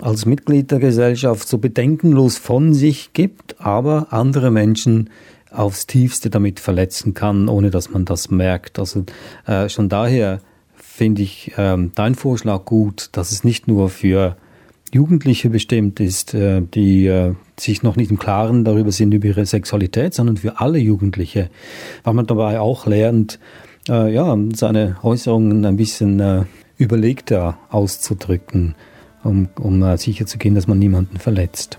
als 0.00 0.24
Mitglied 0.24 0.70
der 0.70 0.78
Gesellschaft 0.78 1.46
so 1.46 1.58
bedenkenlos 1.58 2.38
von 2.38 2.72
sich 2.72 3.12
gibt, 3.12 3.60
aber 3.60 4.14
andere 4.14 4.50
Menschen 4.50 5.10
aufs 5.50 5.86
tiefste 5.86 6.30
damit 6.30 6.60
verletzen 6.60 7.14
kann, 7.14 7.48
ohne 7.48 7.70
dass 7.70 7.90
man 7.90 8.04
das 8.04 8.30
merkt. 8.30 8.78
Also 8.78 9.04
äh, 9.46 9.68
schon 9.68 9.88
daher 9.88 10.40
finde 10.76 11.22
ich 11.22 11.52
ähm, 11.56 11.92
dein 11.94 12.14
Vorschlag 12.14 12.64
gut, 12.64 13.08
dass 13.12 13.32
es 13.32 13.44
nicht 13.44 13.68
nur 13.68 13.88
für 13.88 14.36
Jugendliche 14.92 15.50
bestimmt 15.50 16.00
ist, 16.00 16.34
äh, 16.34 16.62
die 16.62 17.06
äh, 17.06 17.34
sich 17.58 17.82
noch 17.82 17.96
nicht 17.96 18.10
im 18.10 18.18
Klaren 18.18 18.64
darüber 18.64 18.92
sind 18.92 19.12
über 19.14 19.28
ihre 19.28 19.46
Sexualität, 19.46 20.14
sondern 20.14 20.36
für 20.36 20.60
alle 20.60 20.78
Jugendliche, 20.78 21.50
weil 22.04 22.14
man 22.14 22.26
dabei 22.26 22.60
auch 22.60 22.86
lernt, 22.86 23.38
äh, 23.88 24.12
ja, 24.12 24.36
seine 24.54 24.96
Äußerungen 25.02 25.64
ein 25.64 25.76
bisschen 25.76 26.20
äh, 26.20 26.44
überlegter 26.76 27.58
auszudrücken 27.70 28.74
um, 29.22 29.48
um 29.58 29.82
uh, 29.82 29.96
sicherzugehen, 29.96 30.54
dass 30.54 30.66
man 30.66 30.78
niemanden 30.78 31.18
verletzt. 31.18 31.78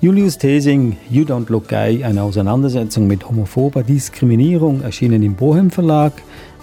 Julius 0.00 0.38
Thesing, 0.38 0.96
You 1.10 1.24
Don't 1.24 1.50
Look 1.50 1.68
Gay, 1.68 2.04
eine 2.04 2.22
Auseinandersetzung 2.22 3.06
mit 3.06 3.28
homophober 3.28 3.82
Diskriminierung, 3.82 4.82
erschienen 4.82 5.22
im 5.22 5.34
Bohem 5.34 5.70
Verlag. 5.70 6.12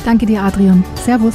Danke 0.05 0.27
dir, 0.27 0.43
Adrian. 0.43 0.85
Servus. 1.03 1.35